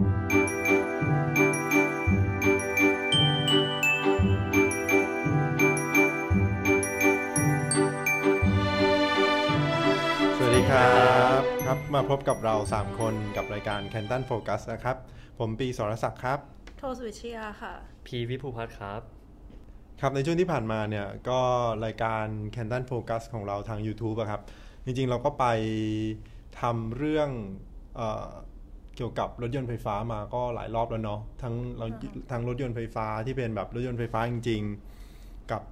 [0.00, 0.06] สวัส
[10.56, 10.94] ดีครั
[11.40, 14.96] บครับ มาพบกับเรา 3 คนกับรายการ Canton Focus นะครับ
[15.38, 16.38] ผมปีสรศักดิ์ครับ
[16.78, 17.72] โทสวิชยาค่ะ
[18.06, 19.00] พีวิภูพัฒน์ครับ
[20.00, 21.40] ครับในช่วงที่ผ่านมาเนี่ย ก็
[21.84, 24.42] รายการ Canton Focus ของเราทาง YouTube อะครับ
[24.84, 25.46] จริงๆเราก็ไป
[26.60, 27.30] ทำเรื่อง
[27.96, 31.86] เออเกี่ยวกับรถยนต์ไฟฟ้ามาก็หลายรอบแล้วเนาะทั้งเรา
[32.30, 34.62] ทั้งรถยนต์ไฟฟ้าที่เป็นแบบรถยนต์ไฟฟ้าจริง
[35.06, 35.62] ๆ กับ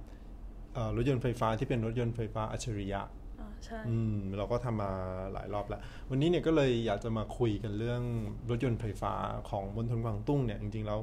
[0.73, 3.01] เอ่อรถยนต์ไฟฟ้าที่เป็นรถยนต์ไฟฟ้าอัจฉริยะ
[3.39, 4.91] อ่าใช่อืมเราก็ทำมา
[5.33, 8.01] หลายรอบแล้ว วันนี้เนี่ยก็เลยอยากจะมาคุยกันเรื่อง
[8.49, 9.13] รถยนต์ไฟฟ้า
[9.49, 10.99] ของมณฑลกวางตุ้งเนี่ยจริงๆแล้ว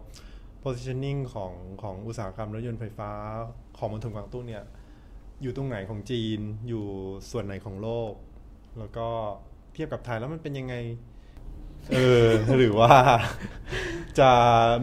[0.63, 3.11] positioning ของของอุตสาหกรรมรถยนต์ไฟฟ้า
[3.79, 4.65] ของมณฑลกวางตุ้งเนี่ย
[5.43, 6.85] อยู่ตรงไหนของจีนอยู่
[7.31, 8.13] ส่วนไหนของโลก
[8.79, 9.07] แล้วก็
[9.75, 10.75] เทียบกับไทยแล้วมันเป็นยังไง
[11.95, 12.27] เออ
[12.57, 12.93] หรือว่า
[14.21, 14.31] จะ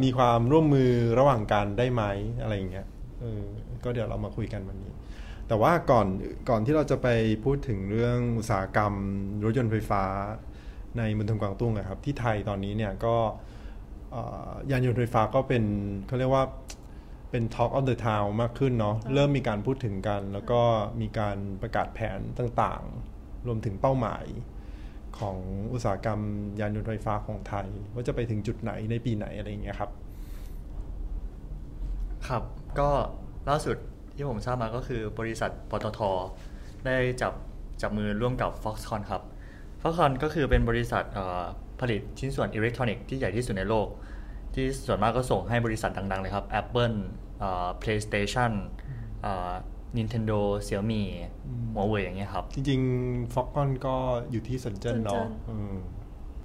[0.04, 2.04] มีความร่วมมือระหว่างกันได้ไหม
[2.42, 2.88] อะไรอย่างเงี้ย
[3.22, 3.44] เออ
[3.84, 4.94] ก็เดี๋ยวเรามาคุยกันวันนี้
[5.48, 6.08] แต่ว่าก่อน
[6.50, 7.08] ก่อนที่เราจะไป
[7.44, 8.94] พูดถึงเรื่องอุตสาหกรรม
[9.44, 10.04] รถยนต์ไฟฟ้า
[10.98, 13.16] ในมณฑลกวางตุ้งอะครับ ที่ไทยตอนนี้เนี่ยก็
[14.12, 15.64] เอ่อยานยนต์ไฟฟ้าก็เป็น
[16.08, 16.46] เขาเรียกว่า
[17.32, 20.62] เป็น Talk of the Town มากขึ้นเนาะเริ่มมีการพูดถึงกัน แล้วก็
[21.02, 24.26] มีการประกาศแผนต่างๆ รวมถึงเป้าหมาย
[25.20, 25.38] ของ
[25.74, 26.20] อุตสาหกรรม
[26.60, 29.92] ยานยนต์ไฟฟ้าของไทย ว่าจะไปถึงจุดไหนในปีไหนอะไรอย่างเงี้ยครับ
[32.28, 32.44] ครับ
[32.80, 32.90] ก็
[33.50, 33.78] ล่าสุด
[34.16, 36.00] ที่ผมทราบมาก็คือบริษัทปตท
[36.86, 37.34] ได้จับ
[37.82, 39.22] จับมือร่วมกับ Foxconn ครับ
[39.82, 41.04] Foxconn ก็คือเป็นบริษัท
[41.80, 43.88] ผลิตชิ้นส่วนอิเล็กทรอนิกส์ที่ใหญ่ที่สุดในโลก
[44.54, 46.98] ที่ส่วนมากก็ส่งให้บริษัทดัง ๆ เลยครับ Apple
[47.40, 48.52] เอ่อ PlayStation
[49.98, 51.04] Nintendo Xiaomi
[51.74, 53.96] หัวเว่ยอย่างเงี้ยครับ จริงๆ Foxconn ก็
[54.32, 55.76] อยู่ที่เซินเจิ้นเนาะเซินเจิ้นอืม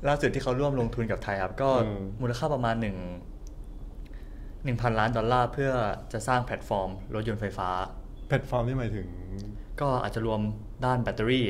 [0.09, 2.97] ล่าสุดที่เขาร่วมลงทุนกับไทยครับ ก็อืมมูลค่าประมาณหนึ่ง
[4.65, 5.71] หนึ่งพันล้านดอลลาร์เพื่อ
[6.13, 7.69] จะสร้างแพลตฟอร์ม รถยนต์ไฟฟ้า
[8.29, 9.09] แพลตฟอร์มที่หมายถึง
[9.81, 10.41] ก็อาจจะรวม
[10.85, 11.47] ด้านแบตเตอรี่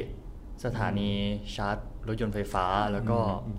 [0.65, 1.11] สถานี
[1.55, 1.77] ชาร์จ
[2.09, 3.59] รถยนต์ไฟฟ้าแล้วก็อืม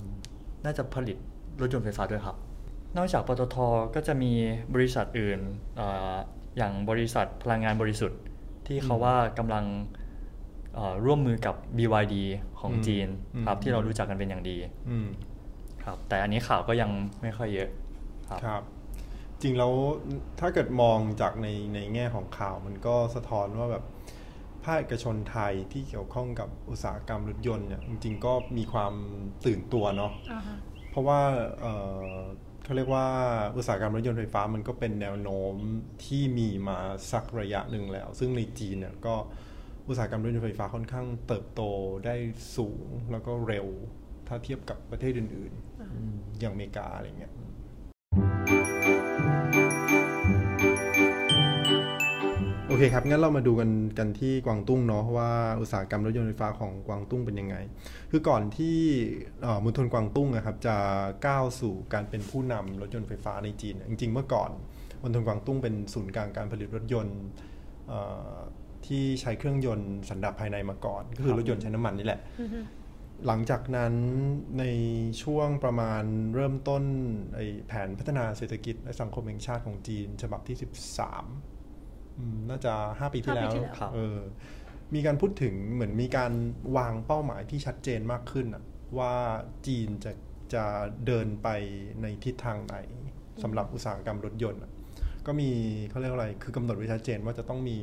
[0.66, 1.18] น่าจะผลิต
[1.62, 2.38] รถยนต์ไฟฟ้าด้วยครับ
[2.98, 3.56] นอกจากปตท
[3.96, 4.32] ก็จะมี
[4.74, 5.40] บริษัทอื่น
[5.78, 5.82] เอ
[6.14, 6.16] อ
[6.58, 8.20] อย่างบริษัทพลังงานบริสุทธิ์
[8.70, 9.66] ที่เขาว่ากำลัง
[10.76, 12.16] เอ่อร่วมมือกับ BYD
[12.60, 13.08] ของอืมจีน
[13.46, 14.58] ครับอืมที่เรารู้จักกันเป็นอย่างดี
[14.90, 15.08] อืม
[15.84, 16.90] ครับ แต่อันนี้ข่าวก็ยัง
[17.22, 17.70] ไม่ค่อยเยอะ
[18.30, 18.64] ครับครับ
[19.42, 19.74] จริงแล้ว
[20.40, 23.84] ถ้าเกิดมองจากในในแง่ของข่าวมันก็สะท้อนว่าแบบ
[24.64, 28.94] ภาคเอกชนไทยที่เกี่ยวข้องกับอุตสาหกรรมรถยนต์เนี่ยจริงๆก็มีความ
[29.46, 30.58] ตื่นตัวเนาะอ่าฮะ
[30.90, 31.20] เพราะว่า
[32.70, 33.08] เขาเรียกว่า
[33.58, 35.54] อุตสาหกรรมรถยนต์ไฟฟ้ามันก็เป็นแนวโน้ม
[36.06, 36.80] ที่มีมา
[37.12, 39.16] สักระยะหนึ่งแล้ว ซึ่งในจีนเนี่ยก็
[39.88, 41.62] อุตสาหกรรมรถยนต์ไฟฟ้าค่อนข้างเติบโต
[42.06, 42.16] ได้
[42.58, 43.68] สูงแล้วก็เร็ว
[44.28, 47.34] ถ้าเทียบกับประเทศอื่นๆ อย่างอเมริกาอะไรเงี้ย
[52.80, 55.32] เคครับ งั้นเรามาดูกันกันที่กวางตุ้งเนาะว่า
[55.62, 57.56] อุตสาหกรรมรถยนต์ไฟฟ้าของกวางตุ้งเป็นยังไง
[58.12, 58.78] คือก่อนที่
[59.64, 60.76] มณฑลกวางตุ้งนะครับจะ
[61.28, 64.52] ก้าวสู่การเป็นผู้นำรถยนต์ไฟฟ้าในจีน จริง ๆ เมื่อก่อน
[65.04, 67.20] มณฑลกวางตุ้งเป็นศูนย์กลางการผลิตรถยนต์
[68.86, 72.20] ที่ใช้เครื่องยนต์สันดาปภายในมาก่อน ก็คือรถยนต์ใช้น้ำมันนี่แหละ
[73.28, 73.94] หลังจากนั้น
[74.60, 74.64] ใน
[75.24, 76.04] ช่วงประมาณ
[76.36, 76.84] เริ่มต้น
[77.36, 81.59] ไอ้แผนพัฒนาเศรษฐกิจและสังคมแห่งชาติของจีน ฉบับที่ 13อืม
[82.50, 84.20] น่าจะ5ปีที่แล้วห้าปีที่แล้วครับเออ
[84.96, 86.32] มีการพูดถึงเหมือนมีการ
[86.78, 88.64] วางเป้าหมายที่ชัดเจนมากขึ้นอะ
[88.98, 89.14] ว่า
[89.68, 90.12] จีนจะ
[90.54, 90.66] จะ
[91.06, 91.48] เดินไป
[92.02, 92.78] ในทิศทางไหน
[93.44, 94.72] สำหรับอุตสาหกรรมรถยนต์อะ
[95.26, 95.50] ก็มี
[95.90, 97.78] เขาเรียกว่าอะไรคือกำหนดไว้ชัดเจนว่าจะต้องมี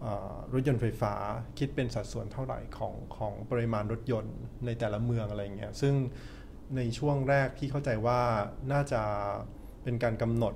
[0.00, 1.14] เอ่อรถยนต์ไฟฟ้า
[1.58, 4.36] คิดเป็นสัดส่วนเท่าไหร่ของของปริมาณรถยนต์
[4.66, 5.94] ในแต่ละเมืองอะไรเงี้ยซึ่ง
[6.76, 8.20] ในช่วงแรกที่เข้าใจว่า
[8.72, 9.02] น่าจะ
[9.82, 10.54] เป็นการกำหนด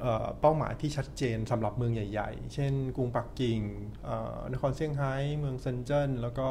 [0.00, 3.60] เอ่อเป้าหมายที่ชัดเจนสำหรับเมืองใหญ่ ๆ เช่น กรุงปักกิ่ง
[4.04, 6.48] เอ่อนครเซี่ยงไฮ้เมืองเซินเจิ้นแล้วก็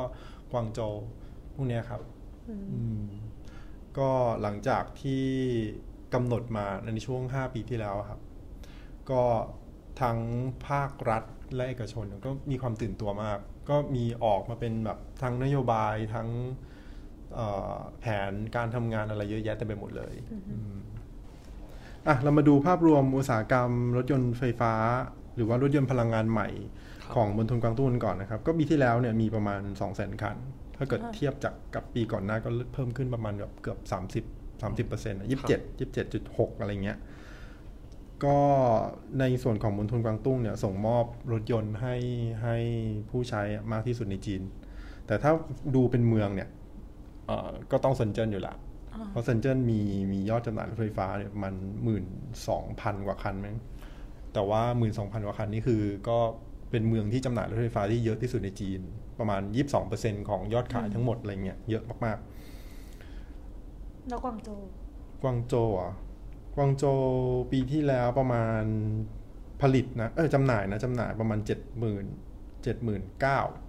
[0.51, 0.95] กวางโจว
[1.53, 2.01] พวกเนี้ยครับ
[2.49, 3.05] อืมอืม
[3.97, 4.11] ก็
[4.41, 5.23] หลังจากที่
[6.13, 8.19] กำหนดมาในช่วง 5 ปีที่แล้วอะครับ
[9.09, 9.23] ก็
[10.01, 10.19] ทั้ง
[10.67, 11.23] ภาครัฐ
[11.55, 13.39] และเอกชนก็มีความตื่นตัวมาก
[13.69, 16.29] ก็มีออกมาเป็นแบบทั้งนโยบายทั้ง
[17.33, 20.15] เอ่อแผนการทำงานอะไรเยอะแยะเต็มไปหมดเลย
[20.51, 20.77] อืม
[22.07, 24.73] อะเรามาดูภาพรวมอุตสาหกรรม รถยนต์ไฟฟ้า
[25.35, 26.47] หรือว่ารถยนต์พลังงานใหม่
[27.03, 30.37] ครับของมณฑลกวางตุ้งกันก่อนนะครับ ก็ปีที่แล้วเนี่ยมีประมาณ 2 0 0 0 0 0 คัน
[30.77, 33.79] ถ้าเกิดเทียบจากกับปีก่อนหน้าก็เพิ่มขึ้นประมาณแบบเกือบ
[34.21, 36.97] 30 30เปอร์เซ็นต์ยี่สิบเจ็ดยี่สิบเจ็ดจุดหกอะไรเงี้ย
[38.25, 38.39] ก็
[39.19, 41.95] ในส่วนของมณฑลกวางตุ้งเนี่ยส่งมอบรถยนต์ให้
[42.43, 42.57] ให้
[43.09, 43.41] ผู้ใช้
[43.71, 44.41] มากที่สุดในจีน
[45.07, 45.31] แต่ถ้า
[45.75, 46.49] ดูเป็นเมืองเนี่ย
[47.25, 48.64] เอ่อก็ต้องเซินเจิ้นอยู่ละอ่า
[49.11, 49.79] เพราะเซนเจิ้นมี
[50.11, 51.53] มียอดจำหน่ายรถไฟฟ้าเนี่ยประมัน
[51.83, 52.05] หมื่น
[52.47, 53.57] สองพันกว่าคันมั้ง
[54.33, 56.17] แต่ว่าหมื่นสองพันกว่าคันนี่คือก็
[56.71, 58.79] เป็นเมืองที่จำหน่ายรถไฟฟ้าที่เยอะที่สุดในจีน
[59.19, 59.41] ประมาณ
[59.85, 64.59] 22%ของยอดขายทั้งหมดอะไรเงี้ยเยอะมากๆ แล้วกวางโจว
[65.21, 65.93] กวางโจวอะ
[66.55, 67.01] กวางโจว
[67.51, 68.63] ปีที่แล้วประมาณ
[69.61, 72.05] ผลิตนะเออจำหน่ายนะจำหน่ายประมาณเจ็ดหมื่น
[72.63, 73.64] เจ็ดหมื่นเก้าอืม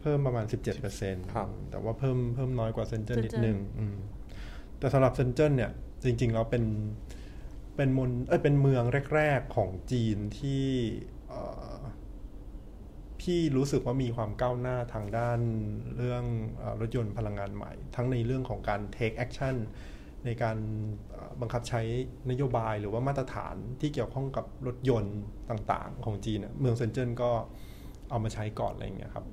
[0.00, 3.96] เพิ่มประมาณสิบเจ็ดเปอร์เซ็นต์ครับแต่ว่าเพิ่มเพิ่มน้อยกว่าเซนเจอร์นิด Shenzhen นึงอืม
[4.78, 5.70] แต่สำหรับเซินเจิ้นเนี่ย
[6.04, 6.64] จริง ๆ แล้วเป็น
[7.76, 10.64] เป็นมณเอ้ยเป็นเมืองแรก ๆ ของจีนที่
[11.28, 11.40] เอ่
[11.76, 11.78] อ
[13.20, 15.40] พี่รู้สึกว่ามีความก้าวหน้าทางด้าน
[15.96, 16.24] เรื่อง
[16.58, 19.56] เออรถยนต์พลังงานใหม่ ทั้งในเรื่องของการ take action
[20.24, 20.58] ในการ
[21.10, 21.80] เอ่อบังคับใช้
[22.30, 25.18] นโยบายหรือว่ามาตรฐานที่เกี่ยวข้องกับรถยนต์
[25.50, 27.30] ต่าง ๆ ของจีนน่ะเมืองเซนเจิ้นก็
[28.10, 29.26] เอามาใช้ก่อนอะไรอย่างเงี้ยครับ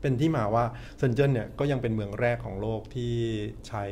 [0.00, 0.64] เป็นที่มาว่า
[0.98, 3.12] เซนเจิ้นเนี่ยก็ยังเป็นเมืองแรกของโลกที่
[3.68, 3.84] ใช้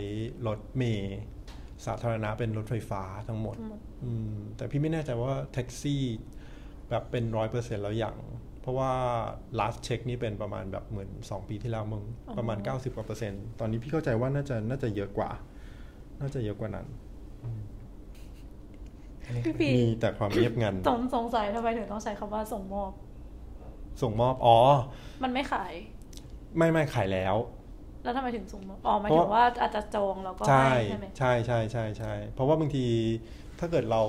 [0.47, 1.21] รถเมล์
[1.87, 6.03] สาธารณะเป็นรถไฟฟ้าทั้งหมดทั้งหมดอืมแต่พี่ไม่แน่ใจว่าแท็กซี่
[6.91, 8.17] แบบเป็นร้อยเปอร์เซ็นต์แล้วอย่าง
[8.61, 8.93] เพราะว่า
[9.59, 15.31] last check นี่เป็นประมาณแบบเหมือน2ปีที่แล้วมึงอ๋อประมาณ 90กว่าเปอร์เซ็นต์ตอนนี้พี่เข้าใจว่าน่าจะน่าจะเยอะกว่า
[16.21, 16.87] น่าจะเยอะกว่านั้น
[19.25, 22.91] อันนี้พี่ปีมีแต่ความเงียบงันสงสงสัยทำไมถึงต้องใช้คำว่าส่งมอบ
[24.00, 24.59] ส่งมอบอ๋อ
[25.23, 25.73] มันไม่ขาย
[26.56, 27.37] ไม่ไม่ขายแล้ว
[28.03, 32.87] แล้วทำไมถึงส่งมอบอ๋อหมายเพราะถึงว่าอาจจะจองแล้วก็ใช่ให้ใช่ไหมใช่ใช่ใช่ใช่เพราะว่าบางที
[33.59, 34.03] ถ้าเกิดเรา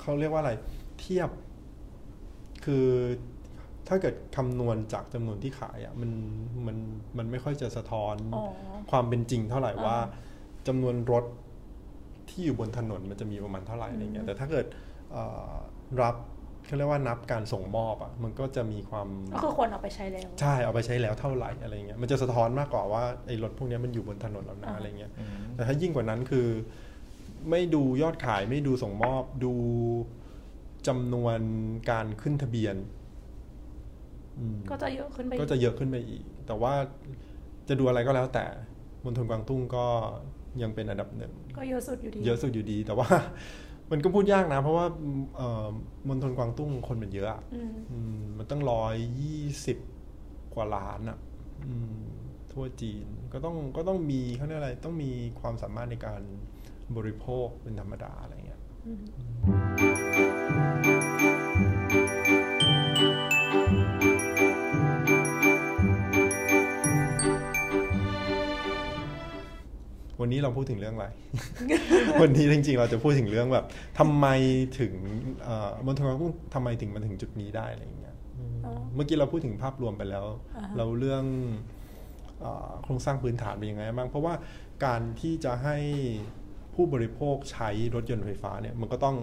[0.00, 0.52] เขาเรียกว่าอะไร
[1.00, 1.30] เทียบ
[2.64, 2.86] คือ
[3.88, 6.10] ถ้าเกิดคำนวณจากจำนวนที่ขายอะมัน
[6.66, 6.76] มัน
[7.18, 8.42] มันไม่ค่อยจะสะท้อนอ๋อ
[8.90, 9.96] ความเป็นจริงเท่าไหร่อ่าว่า
[10.68, 11.24] จำนวนรถ
[12.28, 14.66] ที่อยู่บนถนนมันจะมีประมาณเท่าไหร่อะไรเงี้อืยมแต่ถ้าเกิด
[15.12, 15.52] เอ่อ
[16.02, 16.16] รับ
[16.66, 26.48] เขาเรียกว่านับการส่งมอบอะมันก็จะมีความก็คือควรเอาไปใช้แล้ว ใช่เอาไปใช้แล้วเท่าไหร่อะไรเงี้ยมันจะสะท้อนมากกว่าว่าไอ้รถพวกเนี้ยมันอยู่บนถนนแล้วนะอ่าอะไรเงี้ยอืมแต่ถ้ายิ่งกว่านั้นคือ
[27.50, 29.52] ไม่ดูยอดขายไม่ดูส่งมอบดู
[30.86, 31.40] จำนวน
[31.90, 32.76] การขึ้นทะเบียน
[34.38, 36.72] อืมก็จะเยอะขึ้นไปก็จะเยอะขึ้นไปอีก แต่ว่า
[37.68, 38.44] จะดูอะไรก็แล้วแต่
[39.04, 39.86] มณฑลกวางตุ้งก็
[40.62, 43.08] ยังเป็นอันดับหนึ่งก็เยอะสุดอยู่ดี เยอะสุดอยู่ดีแต่ว่า
[43.90, 44.86] มันก็พูดยากนะ เพราะว่า
[45.36, 45.68] เอ่อ
[46.08, 49.78] มณฑลกวางตุ้งคนมันเยอะอะอืมอืมมันตั้งร้อยยี่สิบ
[50.54, 51.18] กว่าล้านอะ
[51.66, 52.00] อืม
[52.52, 55.10] ทั่วจีนก็ต้องก็ต้องมีเขาเรียกอะไรต้องมี
[55.40, 56.20] ความสามารถในการ
[56.96, 58.60] บริโภคเป็นธรรมดาอะไรเงี้ย
[70.20, 71.06] วันนี้เราพูดถึงเรื่องอะไร
[72.20, 73.66] วันนี้จริงๆ เราจะพูดถึงเรื่องแบบ
[73.98, 74.26] ทำไม
[74.80, 74.92] ถึง
[75.44, 80.24] เอ่อมณฑลกวางตุ้งทำไมถึงมาถึงจุดนี้ได้อะไรเงี้ยอืมอ๋อเมื่อกี้เราพูดถึงภาพรวมไปแล้ว
[80.56, 81.24] อ่าฮะเราเรื่อง
[82.40, 84.34] เออโครงสร้างพื้นฐานเป็นยังไงบ้าง เพราะว่า
[84.84, 85.76] การที่จะให้
[86.74, 89.16] ผู้บริโภคใช้รถยนต์ไฟฟ้าเนี่ยมันก็ต้อง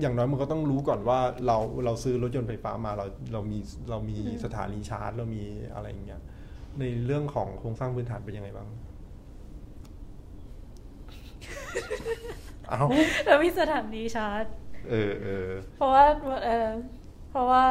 [0.00, 3.58] อย่างน้อยมันก็ต้องรู้ก่อนว่าเราเราซื้อรถยนต์ไฟฟ้ามาเราเรามี
[3.90, 5.42] เรามีอืมสถานีชาร์จ เรามี
[5.74, 6.22] อะไรอย่างเงี้ย
[6.80, 8.68] ในเรื่องของโครงสร้างพื้นฐานเป็นยังไงบ้าง
[12.68, 12.82] เอา
[13.24, 14.44] แล้วมีสถานีชาร์จ
[14.90, 16.04] เออเออเพราะว่า
[16.44, 16.68] เออ
[17.30, 17.62] เพราะว่า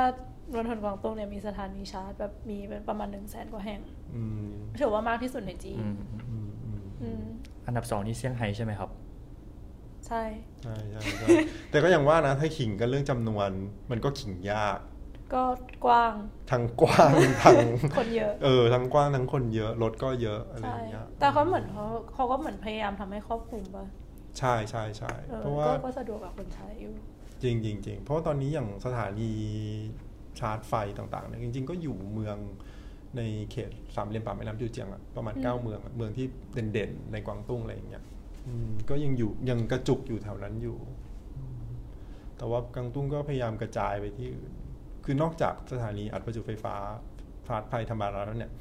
[0.54, 3.82] มณฑลกวางตุ้งเนี่ยมีสถานีชาร์จแบบมีเป็นประมาณหนึ่งแสนกว่าแห่ง
[4.16, 4.52] อืม
[4.82, 5.96] ถือว่ามากที่สุดในจีนอืม
[6.30, 7.24] อืมอืมอืม
[7.66, 8.90] อันดับสองนี่เซี่ยงไฮ้ใช่ไหมครับ
[10.08, 10.24] ใช่
[10.64, 11.28] ใช่ใช่ใช่
[11.70, 13.50] แต่ก็อย่างว่านะถ้าขิงกันเรื่องจำนวน
[13.92, 14.80] มันก็ขิงยาก
[15.34, 15.44] ก็
[15.86, 16.14] กว้าง
[16.52, 17.12] ทั้งกว้าง
[17.44, 17.60] ทั้ง
[17.96, 23.86] คนเยอะ เออทั้งกว้างทั้งคนเยอะรถก็เยอะอะไรอใช่ย่างเงี้ยแต่เขาเหมือนเขาเขาก็เหมือนพยายามทำให้ครอบคลุมป่ะ
[24.38, 26.96] ใช่ใช่ใช่เออเพราะว่าก็ก็สะดวกกับคนใช้อยู่
[27.44, 29.32] จริงจริงจริงเพราะว่าตอนนี้อย่างสถานี
[30.40, 32.38] ชาร์จไฟต่างๆเนี่ยจริง ๆ ก็อยู่เมือง
[33.18, 33.22] ใน
[33.52, 36.26] เขตสามเหลี่ยมป่าแม่น้ำจูเจียงอะประมาณอืมเก้าเมืองอะเมืองที่
[36.74, 38.04] เด่นๆในกวางตุ้งอะไรอย่างเงี้ย
[38.48, 40.78] อืมก็ยังอยู่ยังกระจุกอยู่แถวนั้นอยู่
[41.38, 41.68] อืม
[42.38, 44.52] แต่ว่ากวางตุ้งก็พยายามกระจายไปที่อื่น
[45.12, 46.76] คือนอกจากสถานีอัดประจุไฟฟ้า
[47.48, 48.52] ฟาดไฟธรรมดาแล้วเนี่ย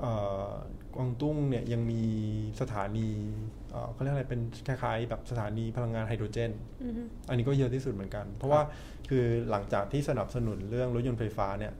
[0.00, 0.12] เอ่
[0.48, 0.50] อ
[0.94, 2.02] กวางตุ้งเนี่ยยังมี
[2.60, 3.08] สถานี
[3.70, 6.50] เอ่อเขาเรียกอะไรเป็นคล้ายๆแบบสถานีพลังงานไฮโดรเจน
[6.82, 8.60] อือฮึอันนี้ก็เยอะที่สุดเหมือนกัน เพราะว่า
[9.10, 11.72] คือหลังจากที่สนับสนุนเรื่องรถยนต์ไฟฟ้าเนี่ย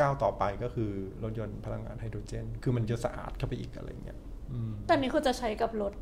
[0.00, 0.90] ก้าวต่อไปก็คือ
[1.22, 4.18] รถยนต์พลังงานไฮโดรเจน คือมันจะสะอาดเข้าไปอีกอะไรเงี้ย
[4.52, 5.92] อืมแต่นี้คือจะใช้กับรถ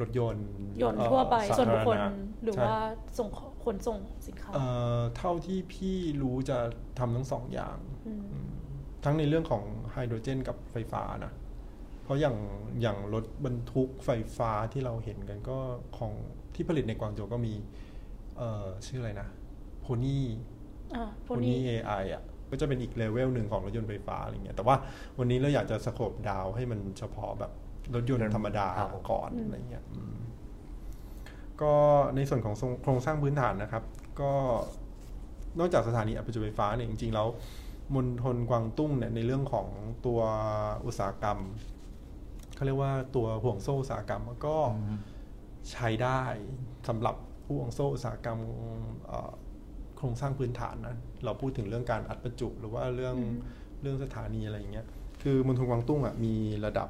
[0.00, 0.46] รถยนต์
[0.82, 2.10] ยนต์เอ่อทั่วไปสาส่วนบุคคลธารณะ
[2.42, 2.76] หรือใช่ว่า
[3.18, 3.38] ส่งข
[3.74, 4.66] นส่งสินค้าเอ่
[4.98, 6.58] อเท่าที่พี่รู้จะ
[6.98, 8.50] ทำทั้งสองอย่างอืมอืม
[9.04, 11.32] ทั้งในเรื่องของไฮโดรเจนกับไฟฟ้านะ
[12.04, 12.36] เพราะอย่าง
[12.82, 15.58] อย่างรถบรรทุกไฟฟ้าที่เราเห็นกันก็
[15.98, 16.12] ของ
[16.54, 17.54] ที่ผลิตในกวางโจวก็มี
[18.36, 19.28] เอ่อชื่ออะไรนะ
[19.80, 20.24] โพนี่
[20.94, 24.76] อ่าพโพวกนี้นี่ AI อะก็จะเป็นอีกเลเวลหนึ่งของรถยนต์ไฟฟ้าอะไรเงี้ย แต่ว่า
[25.18, 27.52] วันนี้เราอยากจะสโคปดาวให้มันเฉพาะแบบ
[27.94, 30.16] รถยนต์ธรรมดาครับก่อนอะไรเงี้ยอืม
[31.62, 31.74] ก็
[32.16, 33.84] ในส่วนของโครงสร้างพื้นฐานนะครับ
[34.20, 34.32] ก็
[35.58, 37.28] นอกจากสถานีอัดประจุไฟฟ้าเนี่ยจริงๆแล้ว
[37.94, 39.66] มณฑลกวางตุ้งเนี่ยในเรื่องของ
[40.06, 40.20] ตัว
[40.86, 41.38] อุตสาหกรรม
[42.54, 44.98] เขาเรียกว่าตัวห่วงโซ่อุตสาหกรรมก็อืม
[45.72, 46.22] ใช้ได้
[46.88, 48.38] สำหรับผู้ห่วงโซ่อุตสาหกรรม
[49.06, 49.32] เอ่อ
[49.96, 53.36] โครงสร้างพื้นฐานนะเราพูดถึงเรื่องการอัดประจุ หรือว่าเรื่องอืม
[53.82, 54.86] เรื่องสถานีอะไรอย่างเงี้ย
[55.22, 56.34] คือมณฑลกวางตุ้งอะมี
[56.66, 56.88] ระดับ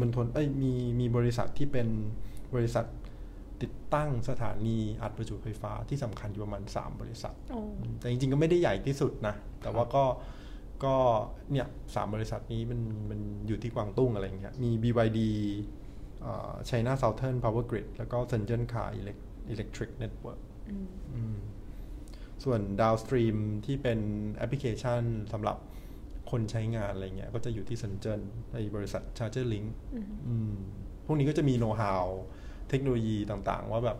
[0.00, 1.88] มณฑลเอ้ยมีมีบริษัทที่เป็น
[2.54, 2.84] บริษัท
[3.62, 7.60] ติดตั้งสถานีอัดประจุไฟฟ้าที่สำคัญอยู่ประมาณ 3 บริษัทโอ้
[7.98, 10.04] แต่จริงๆ ก็ไม่ได้ใหญ่ที่สุดนะ แต่ว่าก็
[10.84, 10.94] ก็
[11.52, 15.20] เนี่ยสามบริษัทนี้มันมันอยู่ที่กวางตุ้งอะไรอย่างเงี้ยมี BYD
[16.22, 21.36] เอ่อ China Southern Power Grid แล้วก็ Shenzhen Car Elec- Electric Network อืมอืม
[22.44, 23.36] ส่วน downstream
[23.66, 23.98] ที่เป็น
[24.34, 25.56] แอปพลิเคชันสำหรับ
[26.30, 28.20] คนใช้งานอะไรเงี้ยก็จะอยู่ที่ Shenzhen
[28.52, 30.54] ในบริษัท Charger Link อืมอืม
[31.06, 32.06] พวกนี้ก็จะมีโน้ตฮาว
[32.68, 33.98] เทคโนโลยีต่างๆ ว่าแบบ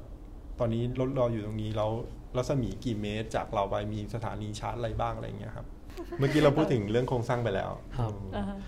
[0.58, 1.90] ตอนนี้รถเราอยู่ตรงนี้แล้ว
[2.36, 5.66] รัศมีกี่เมตร จากเราไปมีสถานีชาร์จอะไรบ้างอะไรเงี้ยครับ
[6.18, 8.58] เมื่อกี้เราพูดถึงเรื่องโครงสร้างไปแล้วครับอืมอ่าฮะ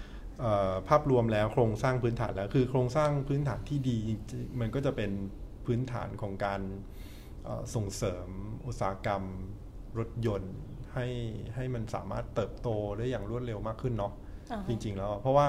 [0.41, 5.11] เอ่อภาพรวมแล้วโครงสร้างพื้นฐานแล้ว คือโครงสร้างพื้นฐานที่ดีจริงๆมันก็จะเป็น
[5.67, 6.61] พื้นฐานของการ
[7.45, 8.29] เอ่อส่งเสริม
[8.67, 9.23] อุตสาหกรรม
[9.99, 10.55] รถยนต์
[10.95, 11.07] ให้
[11.55, 14.13] ให้มันสามารถเติบโตได้อย่างรวดเร็วมากขึ้นเนาะ
[14.53, 15.47] อ่าฮะจริง ๆ แล้วเพราะว่า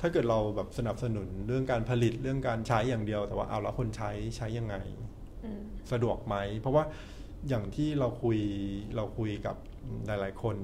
[0.00, 4.74] ถ้าเกิดเราแบบสนับสนุนเรื่องการผลิตเรื่องการใช้อย่างเดียว แต่ว่าเอาแล้วคนใช้ใช้ยังไง
[5.44, 6.84] อืมสะดวกไหม เพราะว่า
[7.48, 8.38] อย่างที่เราคุย
[8.96, 9.56] เราคุยกับ
[10.06, 10.56] หลาย ๆ คน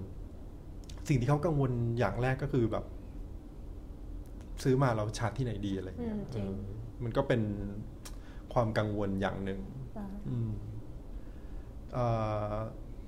[1.09, 2.85] สิ่งที่เขากังวลอย่างแรกก็คือแบบ
[4.63, 6.57] ซื้อมาเราชาร์จที่ไหนดีอะไรเงี้ยอืมจริงเออ
[7.05, 7.43] มันก็เป็น
[8.55, 9.61] ความกังวลอย่างหนึ่ง
[9.99, 10.51] อ่าอืม
[11.93, 12.07] เอ่
[12.53, 12.55] อ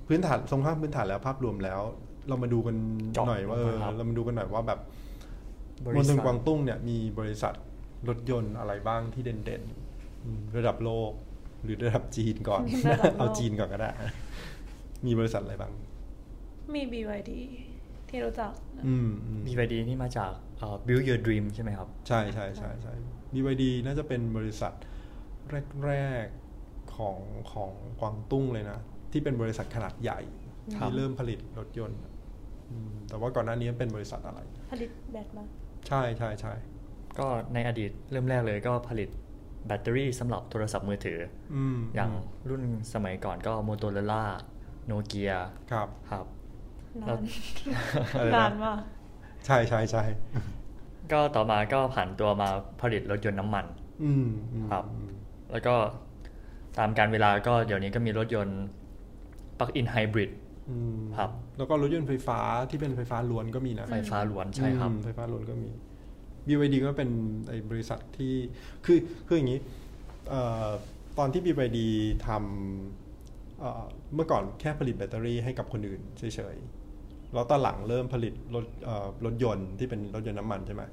[0.07, 1.81] พื้นฐานทรงข้ามพื้นฐานแล้วภาพรวมแล้ว
[2.27, 2.75] เรามาดูกัน
[3.13, 4.81] เจาะหน่อยว่าเออลงไปครับเรามาดูกันหน่อยว่าแบบบ
[5.85, 7.53] มริณฑษัลทกวางตุ้งเนี่ยมีบริษัท
[8.09, 11.11] รถยนต์อะไรบ้างที่เด่นๆอืมระดับโลก
[11.63, 13.89] หรือระดับจีนก่อนระดับโลกเอาจีนก่อนก็ได้
[15.05, 15.71] มีบริษัทอะไรบ้าง
[16.75, 17.31] มี BYD
[18.09, 22.93] ที่รู้จักนะอืมอืม BYD นี่มาจากเอ่อ Build Your Dream ใช่ไหมครับ ใช่ใช่ใช่ใช่
[23.33, 24.73] BYD น่าจะเป็นบริษัท
[25.85, 25.93] แร
[26.23, 27.17] กๆของ
[27.51, 28.79] ของกวางตุ้งเลยนะ
[29.11, 30.19] ที่เป็นบริษัทขนาดใหญ่
[30.79, 31.99] ครับที่เริ่มผลิตรถยนต์
[32.69, 34.39] อืมแต่ว่าก่อนหน้านี้เป็นบริษัทอะไร
[34.71, 35.43] ผลิตแบตมา
[35.87, 36.53] ใช่ใช่ใช่
[37.19, 39.09] ก็ในอดีตเริ่มแรกเลยก็ผลิต
[39.67, 41.19] แบตเตอรี่สำหรับโทรศัพท์มือถือ
[41.55, 42.11] อืมอย่างม
[42.49, 44.23] รุ่นสมัยก่อนก็ Motorola
[44.89, 45.37] Nokia
[45.71, 46.25] ครับครับ
[47.01, 47.21] นาแล้วน
[48.19, 48.79] อะไรนะนานมาก
[49.45, 50.03] ใช่ใช่ใช่
[51.11, 52.49] ก็ต่อมาก็ผ่านตัวมา
[52.81, 53.65] ผลิตรถยนต์น้ำมัน
[54.03, 55.09] อืมอืมครับอืม
[55.51, 55.75] แล้วก็
[56.77, 58.61] ตามการเวลาก็เดี๋ยวนี้ก็มีรถยนต์
[59.57, 60.48] Plug-in Hybrid อืม
[61.17, 65.69] ครับ แล้วก็รถยนต์ไฟฟ้าที่เป็นไฟฟ้าล้วนก็มีนะ ไฟฟ้าล้วนใช่ครับอืมไฟฟ้าล้วนก็มี
[66.47, 67.09] BYD ก็เป็น
[67.47, 68.33] ไอ้บริษัทที่
[68.85, 69.59] คือ คืออย่างนี้
[70.29, 70.69] เอ่อ
[71.17, 71.79] ตอนที่ BYD
[72.27, 73.85] ทำเอ่อ
[74.15, 76.23] เมื่อก่อนแค่ผลิตแบตเตอรี่ให้กับคนอื่นเฉ
[76.53, 80.83] ยๆ แล้วตอนหลังเริ่มผลิตรถเอ่อรถยนต์ที่เป็นรถยนต์น้ำมันใช่ไหม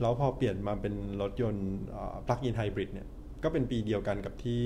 [0.00, 3.08] แล้วพอเปลี่ยนมาเป็นรถยนต์เอ่อ plug-in hybrid เนี่ย
[3.42, 4.62] ก็เป็นปีเดียวกันกับที่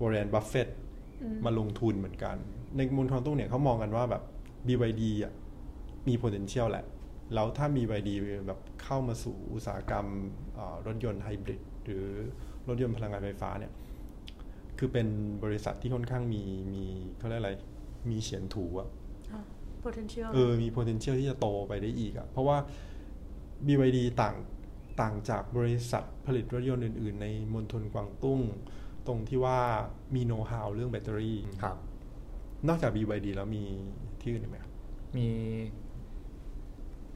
[0.00, 0.89] วอร์เรนบัฟเฟตต์ อื
[1.34, 2.36] มมาลงทุนเหมือนกัน
[2.76, 4.22] ในมณฑลกวางตุ้งเนี่ยเขามองกันว่าแบบ
[4.66, 5.32] BYD อะ
[6.08, 6.84] มี potential แหละ
[7.34, 8.10] แล้วถ้า BYD
[8.46, 10.06] แบบเข้ามาสู่อุตสาหกรรม
[10.54, 12.04] เอ่อรถยนต์ไฮบริดหรือ
[12.68, 13.72] รถยนต์พลังงานไฟฟ้าเนี่ย
[14.78, 15.06] คือเป็น
[15.44, 16.42] บริษัทที่ค่อนข้างมี
[16.74, 16.84] มี
[17.18, 17.52] เขาเรียกอะไร
[18.10, 18.88] มีเฉียนถูอะ
[19.32, 19.40] อ่า
[19.84, 22.56] potential เออ มี potential ที่จะโตไปได้อีกอะเพราะว่า
[23.66, 24.36] BYD ต่าง
[25.00, 28.40] ต่างจากบริษัทผลิตรถยนต์อื่น ๆ ในมณฑลกวางตุ้ง
[29.06, 29.58] ตรงที่ว่า
[30.14, 31.76] มีโน้ตฮาวเรื่องแบตเตอรี่ครับ
[32.68, 33.64] นอกจาก BYD แล้วมี
[34.20, 34.72] ที่อื่นอีกไหมครับ
[35.16, 35.28] มี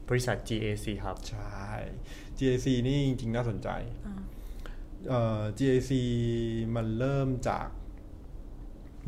[0.09, 1.63] บริษัท GAC ครับ ใช่
[2.37, 3.69] GAC นี่จริงๆน่าสนใจ
[4.05, 4.21] อ่า
[5.09, 5.91] เอ่อ GAC
[6.75, 7.67] มันเริ่มจาก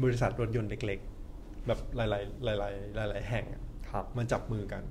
[0.03, 4.84] บริษัทรถยนต์เล็กๆ แบบหลายๆหลายๆหลาย ๆ แห่งอะครับมาจับมือกัน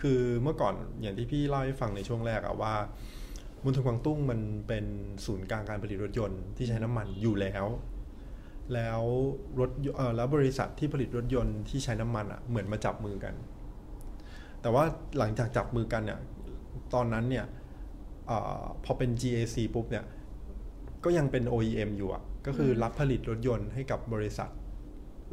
[0.00, 2.74] คือเมื่อก่อนอย่างที่พี่เล่าให้ฟังในช่วงแรกอะว่า
[3.64, 4.84] มณฑลกวางตุ้งมันเป็น
[5.24, 7.66] ศูนย์กลางการผลิตรถยนต์ที่ใช้น้ำมันอยู่แล้ว
[8.74, 9.00] แล้ว
[9.60, 13.34] รถยเอ่อแล้วบริษัทที่ผลิตรถยนต์ที่ใช้น้ำมันอะเหมือนมาจับมือกัน
[14.62, 14.84] แต่ว่า
[15.18, 16.20] หลังจากจับมือกันเนี่ย
[16.94, 17.46] ตอนนั้นเนี่ย
[18.26, 20.04] เออพอเป็น GAC ปุ๊บเนี่ย
[21.04, 24.50] ก็ยังเป็น OEM อยู่อะก็คือรับผลิตรถยนต์ให้กับบริษัท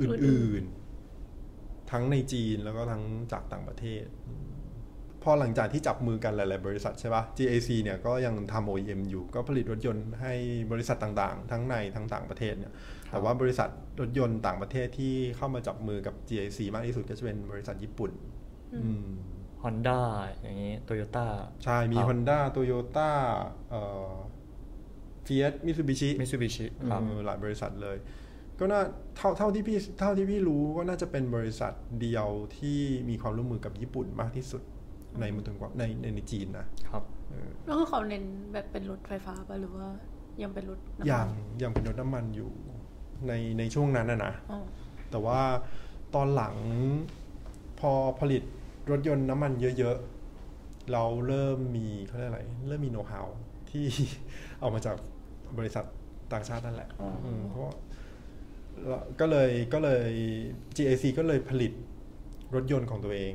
[0.01, 4.05] อื่นๆ ทั้งในจีนแล้วก็ทั้งจากต่างประเทศ
[5.27, 10.33] อืมพออหลังจากที่จับมือกันหลาย ๆ บริษัทใช่ปะ GAC เนี่ยก็ยังทำ OEM อยู่ ก็ผลิตรถยนต์ให้
[10.71, 12.73] บริษัทต่าง ๆ ทั้งในทั้งต่างประเทศเนี่ย
[13.11, 13.69] แต่ว่าบริษัท
[13.99, 18.11] รถยนต์ต่างประเทศที่เข้ามาจับมือกับ GAC มากที่สุดก็จะเป็นบริษัทญี่ปุ่น
[18.75, 19.09] อืม
[19.63, 20.01] ฮอนด้า
[20.41, 21.27] อย่างนี้โตโยต้า
[21.63, 23.09] ใช่ มีครับ Honda Toyota
[23.69, 23.81] เอ่
[24.11, 24.13] อ
[25.27, 27.97] Fiat Mitsubishi มิ t ซูบิชิครับเออหลายบริษัทเลย
[28.59, 28.81] ก็น่า
[29.17, 32.79] เท่าเท่าที่พี่เท่าที่พี่รู้ก็น่าจะเป็นบริษัทเดียวที่
[33.09, 34.61] มีความร่วมมือกับญี่ปุ่นมากที่สุด
[35.19, 38.23] ในมณฑลกวางในในในจีนนะครับเออแล้วคือเขาเน้น
[38.53, 39.87] แบบเป็นรถไฟฟ้าป่ะหรือว่า
[40.41, 41.27] ยังเป็นรถน้ำมันยัง
[41.61, 42.51] ยังเป็นรถน้ำมันอยู่
[43.27, 44.59] ในในช่วงนั้นนะนะอ๋อ
[45.11, 45.41] แต่ว่า
[46.15, 46.55] ตอนหลัง
[47.79, 48.43] พอผลิต
[48.91, 53.27] รถยนต์น้ำมันเยอะๆ เราเริ่มมีเขาเรียกอะไร เริ่มมีโน้ตฮาว
[53.69, 53.85] ที่
[54.59, 54.95] เอามาจาก
[55.57, 55.85] บริษัท
[56.33, 57.73] ต่างชาตินั่นแหละอ๋ออืมเพราะ
[58.87, 60.11] แล้วก็เลยก็เลย
[60.75, 61.71] GAC ก็เลยผลิต
[62.55, 63.33] รถยนต์ของตัวเอง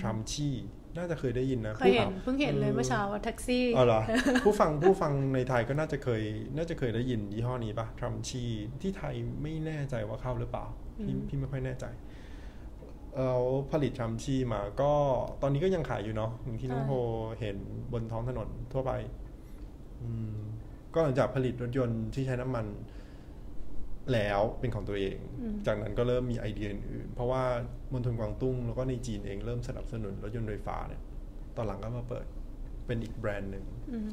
[0.00, 0.48] ทรัมชี
[0.96, 4.00] น่าจะเคยได้ยินนะเคยเห็นเพิ่งเห็นเลยเมื่อเช้าว่าแท็กซี่อ๋อเหรอ
[4.44, 6.22] ผู้ฟังผู้ฟังในไทยก็น่าจะเคย
[6.56, 8.44] น่าจะเคยได้ยินยี่ห้อนี้ปะทรัมชี
[8.82, 10.64] ที่ไทยไม่แน่ใจว่าเข้าหรือเปล่า
[11.04, 11.84] พี่อืมพี่ไม่ค่อยแน่ใจ
[13.16, 13.38] เรา
[13.72, 14.92] ผลิตทรัมชีมาก็
[15.42, 16.92] ตอนนี้ก็ยังขายอยู่เนาะอย่างที่น้องโฮ
[17.40, 17.56] เห็น
[17.92, 18.92] บนท้องถนนทั่วไป
[20.02, 20.36] อืม
[20.94, 22.66] ก็หลังจากผลิตรถยนต์ที่ใช้น้ำมัน
[24.12, 27.42] แล้วเป็นของตัวเองอืมจากนั้นก็เริ่มมีไอเดียอื่นๆเพราะว่า
[27.92, 31.02] มณฑลกวางตุ้งแล้วก็ในจีนเองเริ่มสนับสนุนรถยนต์ไฟฟ้าเนี่ย
[31.56, 32.26] ตอนหลังก็มาเปิด
[32.86, 34.08] เป็นอีกแบรนด์หนึ่งอืม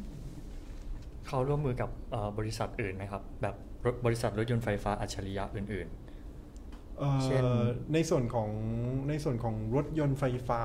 [1.28, 3.56] เขาร่วมมือกับเอ่อบริษัทอื่นไหมครับ แบบ
[3.86, 5.88] รถบริษัทรถยนต์ไฟฟ้าอัจฉริยะอื่น
[7.00, 7.44] เอ่อเช่น
[7.94, 8.50] ในส่วนของ
[9.10, 10.64] ในส่วนของรถยนต์ไฟฟ้า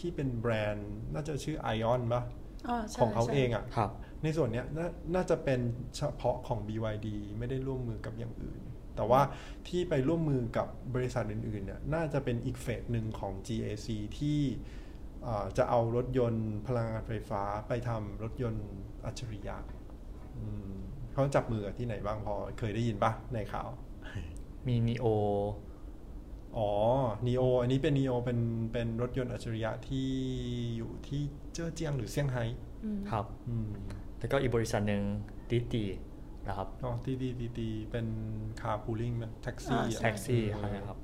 [0.00, 2.22] ที่เป็นแบรนด์ น่าจะชื่อ Ion ปะ
[2.68, 3.90] อ๋อใช่ของเขาใช่เองอะ่ะๆครับ
[4.22, 5.60] ในส่วนเนี้ยนาน่าจะเป็น
[5.96, 8.60] เฉพาะของ BYD ไม่ได้ร่วมมือกับอย่างอื่น
[8.96, 9.20] แต่ว่า
[9.68, 13.88] ที่ไปร่วมมือกับบริษัทอื่นๆเนี่ยน่าจะเป็นอีกเฟสหนึ่งของ GAC
[14.18, 14.40] ที่
[15.22, 18.66] เอ่อจะเอารถยนต์พลังงานไฟฟ้าไปทำรถยนต์
[19.04, 19.56] อัจฉริยะ
[20.36, 20.72] อืม
[21.12, 23.68] เขาจับมือกับที่ไหนบ้างพอเคยได้ยินปะในข่าว
[24.66, 25.06] มีนีโอ
[26.56, 26.70] อ๋อ
[27.26, 28.38] neo อันนี้เป็น neo เป็น
[28.72, 30.08] เป็นรถยนต์อัจฉริยะที่
[30.76, 32.44] อยู่ที่เจ้อเจียงหรือเซี่ยงไฮ้
[32.84, 33.72] อืมครับอืม
[34.22, 35.02] แล้วก็อีกบริษัทหนึ่ง
[35.50, 35.84] ดิตี
[36.48, 38.06] นะครับอ๋อตีตีตีตีเป็น
[38.60, 40.42] คาร์พูลิ่งแท็กซี่อ่าใช่แท็กซี่
[40.88, 40.98] ครับ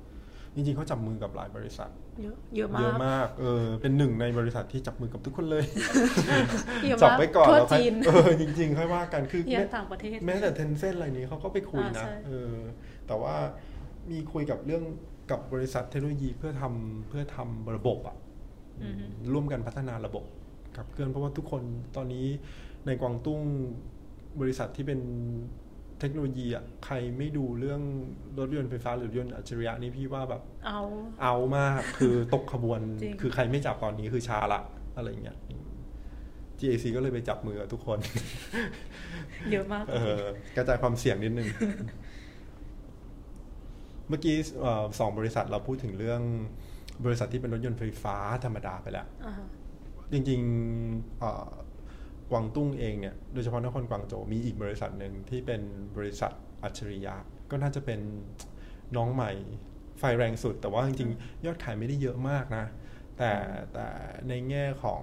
[0.55, 1.89] จริงๆเขาจับมือกับหลายบริษัท
[2.21, 5.65] เยอะเยอะมาเยกอะมากเออเป็นหนึ่งในบริษัทที่จับมือกับทุกคนเลย
[6.83, 12.55] เยอะจับมากไว้ก่อนทั่วแล้วค่อยจีนเออจริงๆค่อยว่ากันคือยัแม้งต่างประเทศแม้แต่เทนเซ็นอะไรนี้เขาก็ไปคุยนะอ่าใช่เออ
[13.07, 13.35] แต่ว่า
[14.11, 14.83] มีคุยกับเรื่อง
[15.31, 18.15] กับบริษัทเทคโนโลยีเพื่อทำเพื่อทำระบบอะ
[18.81, 19.03] อืม
[19.33, 20.23] ร่วมกันพัฒนาระบบ
[20.77, 21.61] ขับเคลื่อนเพราะว่าทุกคน
[21.95, 22.25] ตอนนี้
[22.85, 23.41] ในกวางตุ้ง
[24.41, 24.99] บริษัทที่เป็น
[25.99, 27.81] เทคโนโลยีอะใครไม่ดูเรื่อง
[28.39, 30.81] รถยนต์ไฟฟ้าหรือรถยนต์อัจฉริยะนี่พี่ว่าแบบ เอา
[31.21, 34.61] เอามากคือตกขบวนจริงคือใครไม่จับตอนนี้คือชาละ
[34.95, 35.37] อะไรเงี้ย
[36.59, 37.99] GAC ก็เลยไปจับมือกับทุกคน
[39.51, 40.23] เยอะมากเออ
[40.55, 41.47] กระจายความเสี่ยงนิดนึง
[44.09, 46.21] เมื่อกี้เอ่อสองบริษัทเราพูดถึงเรื่อง
[47.05, 49.47] บริษัทที่เป็นรถยนต์ไฟฟ้าธรรมดาไปแล้วอ่าฮะ
[50.11, 51.49] จริงๆเอ่อ
[52.31, 55.61] กวางตุ้งเองเนี่ยโดยเฉพาะนครกวางโจวมีอีกบริษัทหนึ่งที่เป็น
[55.97, 56.31] บริษัท
[56.63, 57.15] อัจฉริยะ
[57.51, 57.99] ก็น่าจะเป็น
[58.95, 59.31] น้องใหม่
[59.99, 62.65] ไฟแรงสุด แต่ว่าจริงๆ ยอดขายไม่ได้เยอะมากนะ
[63.17, 63.31] แต่
[63.73, 63.87] แต่
[64.27, 65.01] ในแง่ของ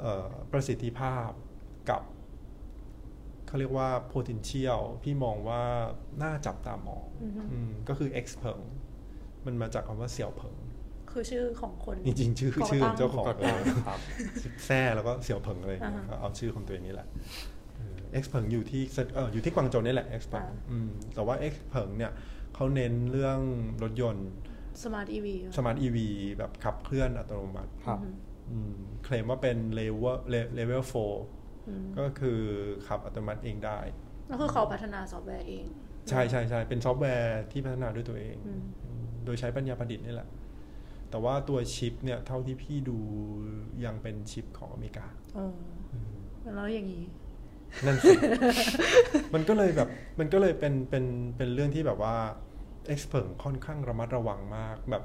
[0.00, 1.28] เออประสิทธิภาพ
[1.90, 2.02] กับ
[3.46, 5.62] เขาเรียกว่า potential พี่มองว่า
[6.22, 8.60] น่าจับตามองอือฮึอืมก็คือ X เผิง
[9.46, 10.56] มันมาจากคำว่าเสี่ยวเผิง
[11.10, 14.00] คือชื่อของคน จริงๆ ชื่อก่อชื่อตั้งเจ้าของก่อตั้งครับ
[14.66, 17.08] แซ่แล้วก็เสี่ยวเผิงอะไรอย่างเงี้ยอ่าฮะก็เอาชื่อของตัวเองนี่แหละ
[18.12, 18.82] XPeng อยู่ที่
[19.14, 22.12] เอออยู่ที่กวางโจวนี่แหละ XPeng อ่าอืมแต่ว่า XPeng เนี่ย
[22.54, 23.38] เขาเน้นเรื่อง
[23.82, 24.28] รถยนต์
[24.84, 27.98] smart EV smart EVแบบขับเคลื่อนอัตโนมัติครับ
[28.50, 30.16] อืมเคลมว่าเป็นเลเวล
[30.54, 30.94] เลเวลโฟ
[31.98, 32.40] ก็คือ
[32.86, 33.78] ขับอัตโนมัติเองได้
[34.28, 35.64] แล้วคือเขาพัฒนาซอฟต์แวร์เอง
[36.08, 40.28] ใช่ใช่ใช่เป็นซอฟต์แวร์ที่พัฒนาด้วยตัวเองอืมอืมโดยใช้ปัญญาประดิษฐ์นี่แหละ
[41.10, 42.98] แต่ว่าตัวชิปเนี่ยเท่าที่พี่ดู
[43.84, 45.56] ยังเป็นชิปของอเมริกาเออ
[46.54, 47.04] แล้วอย่างนี้
[47.86, 48.14] นั่นสิ
[49.34, 51.04] มันก็เลยแบบมันก็เลยเป็นเป็น
[51.36, 52.16] เป็นเรื่องที่แบบว่า
[52.88, 55.04] เอ็กซ์เพรค่อนข้างระมัดระวังมากแบบ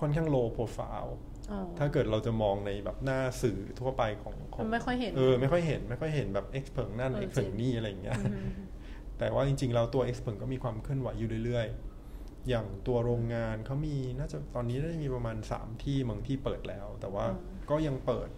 [0.00, 1.16] ค่อนข้าง low profile
[1.50, 8.48] อ๋อถ้าเกิดเราจะมองในแบบหน้าสื่อทั่วไปของของมันไม่ค่อยเห็นเออไม่ค่อยเห็นไม่ค่อยเห็นแบบเอ็กซ์เพรนั่นเออเอ็กซ์เพรจริงนี่อะไรอย่างเงี้ยอืม
[9.18, 11.91] แต่ว่าจริงๆแล้วตัว e x p e r t ก็มีความเคลื่อนไหวอยู่เรื่อยๆ
[12.48, 17.38] อย่างตัวโรงงานเขามีน่าจะตอนนี้น่าจะมีประมาณ3ที่บางที่เปิดแล้ว แต่ว่าอืม
[17.70, 18.28] ก็ยังเปิด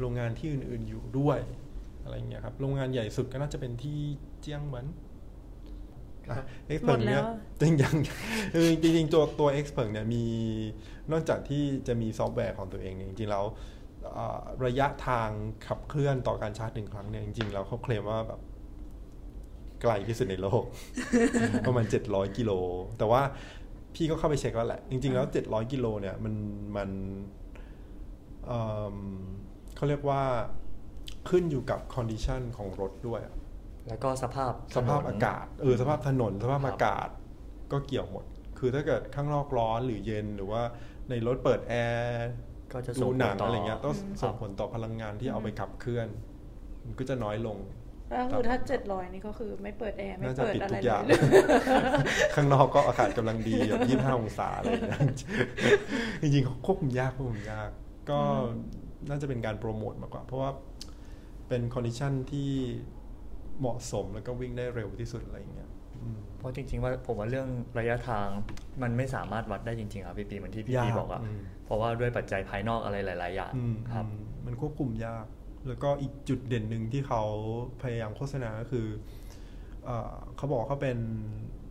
[0.00, 1.38] โรงงานที่อื่น ๆอยู่ด้วย
[2.02, 3.98] อะไรเงี้ยครับ โรงงานใหญ่สุดก็น่าจะเป็นที่
[4.40, 4.86] เจียงเหมือน
[6.26, 6.34] ก็
[6.68, 7.24] เอ็กซ์เพิร์หมดแล้เนี่ยว
[7.60, 7.96] จริงยัง
[8.54, 10.24] คือจริงๆตัวตัวเอ็กซ์เพิร์เนี่ยมี
[11.12, 13.44] นอกจากที่จะมีซอฟต์แวร์ของตัวเองเนี่ยจริงๆแล้ว
[14.12, 15.28] เอ่อระยะทาง
[15.66, 18.40] ขับเคลื่อนต่อการชาร์จหนึ่งครั้งเนี่ยจริงๆแล้วเขาเคลมว่าแบบ
[19.82, 20.62] ไกลที่สุดในโลก
[21.66, 22.52] ประมาณ 700 กิโล
[22.98, 23.22] แต่ว่า
[23.94, 26.34] พี่ก็เข้าไปเช็คแล้วแหละ จริง ๆ แล้ว 700 กิโลเนี่ยมัน
[26.76, 26.90] มัน
[28.46, 28.62] เอิ่
[28.94, 28.96] ม
[29.76, 30.22] เขาเรียกว่า
[31.28, 33.34] ขึ้นอยู่กับ condition ของรถด้วยอะ
[33.88, 37.08] แล้วก็สภาพสภาพถนนอากาศ เออ สภาพถนน สภาพครับอากาศ
[37.72, 38.24] ก็เกี่ยวหมด
[38.58, 40.62] คือถ้าเกิดข้างนอกร้อนหรือเย็นหรือว่า
[41.10, 42.28] ในรถเปิดแอร์
[42.72, 46.08] ก็จะดูส่งผหนัลงต่ออะไรเงี้ยต้องอืมส่งผลต่อพลังงานที่เอาไปขับเคลื่อน
[46.84, 47.58] มันก็จะน้อยลง
[48.10, 51.16] แล้วคือถ้าเจ็ดร้อยนี่ก็คือไม่เปิดแอร์ไม่น่าจะเปิดปิดอะไรทุกเลอย่างเลย
[52.34, 55.00] ข้างนอกก็อากาศกำลังดีแบบยี่ห้าองศาอะไรอย่างเงี้ย
[56.22, 57.70] จริงๆควบคุมยากควบคุมยาก
[58.10, 58.20] ก็
[59.08, 60.50] น่าจะเป็นการโปรโมทมากกว่า เพราะว่า
[61.48, 62.50] เป็น condition ที่
[63.60, 65.70] เหมาะสมแล้วก็วิ่งได้เร็วที่สุดอะไรอย่างเงี้ย
[66.02, 68.26] อืมเพราะจริงๆว่าผมว่าเรื่องระยะทาง
[68.82, 75.26] มันไม่สามารถวัดได้จริงๆครับพี่ปีเหมือนที่พี่ยากปีบอกอะอืมเพราะว่าด้วยปัจจัยภายนอกอะไรหลาย ๆ อย่างอืมครับอืมมันควบคุมยาก
[75.68, 77.22] แล้วก็อีกจุดเด่นหนึ่งที่เขา
[77.82, 78.86] พยายามโฆษณาก็คือ
[79.84, 80.98] เออเขาบอกว่าเขาเป็น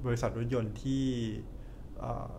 [0.06, 1.06] บริษัทรถยนต์ที่
[2.00, 2.36] เอ่อ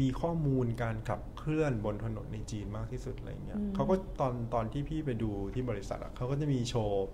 [0.00, 7.06] มีข้อมูลการขับเคลื่อนบนถนนในจีนมากที่สุดอะไรเงี้ยอืมเขาก็ตอนตอนที่พี่ไปดูที่บริษัทอะเขาก็จะมีโชว์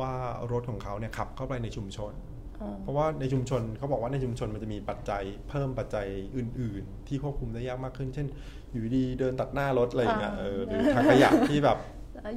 [0.00, 0.12] ว่า
[0.52, 2.12] รถของเขาเนี่ยขับเข้าไปในชุมชน
[2.60, 8.26] อ๋อเพราะว่าในชุมชนเขาบอกว่าในชุมชนมันจะมีปัจจัยเพิ่มปัจจัยอื่น ๆ ที่ควบคุมได้ยากมากขึ้น เช่น
[8.72, 11.78] อยู่ดีเดินตัดหน้ารถอะไรอย่างเงี้ยอ่าเออหรือทางขยะที่แบบ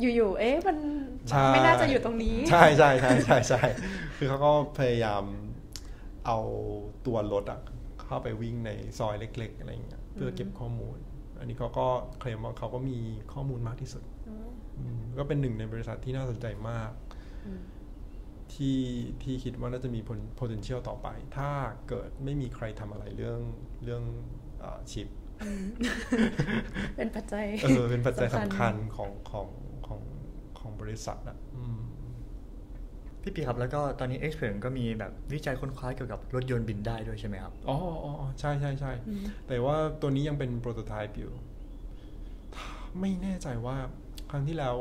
[0.01, 0.77] อยู่ๆ เอ๊ะมัน
[1.29, 3.61] ใช่ไม่น่าจะอยู่ตรงนี้ ใช่ใช่ใช่ใช่ใช่
[4.17, 5.23] คือเขาก็พยายาม
[6.25, 6.37] เอา
[7.05, 7.59] ตัวรถอะ
[8.05, 10.97] เข้าไปวิ่งในซอยเล็ก ๆ อะไรอย่างเงี้ยเพื่อเก็บข้อมูล
[11.39, 11.87] อันนี้เขาก็
[12.19, 12.97] เคลมว่าเขาก็มี
[13.33, 14.03] ข้อมูลมากที่สุด
[14.77, 16.91] อืมก็เป็นหนึ่งในบริษัทที่น่าสนใจมาก
[17.45, 17.61] อืม
[18.53, 18.81] ที่
[19.23, 21.49] ที่คิดว่าน่าจะมี pon- potential ต่อไป ถ้า
[21.87, 23.41] เกิดไม่มีใครทำอะไรเรื่อง
[23.83, 24.03] เรื่อง
[24.91, 25.07] ชิป
[26.97, 29.47] เป็นปัจจัยเออเป็นปัจจัยสำคัญของของ
[30.65, 31.79] ของของบริษัทอะอืม
[33.21, 41.31] พี่ปีครับแล้วก็ตอนนี้ Experience ก็มีแบบวิจัยค้นคว้าเกี่ยวกับรถยนต์บินได้ด้วยใช่ไหมครับ อ๋ออ๋ออ๋อใช่ใช่ใช่อืมแต่ว่าตัวนี้ยังเป็นโปรโตไทป์อยู่
[42.99, 43.75] ไม่แน่ใจว่า
[44.31, 44.77] ครั้งที่แล้ว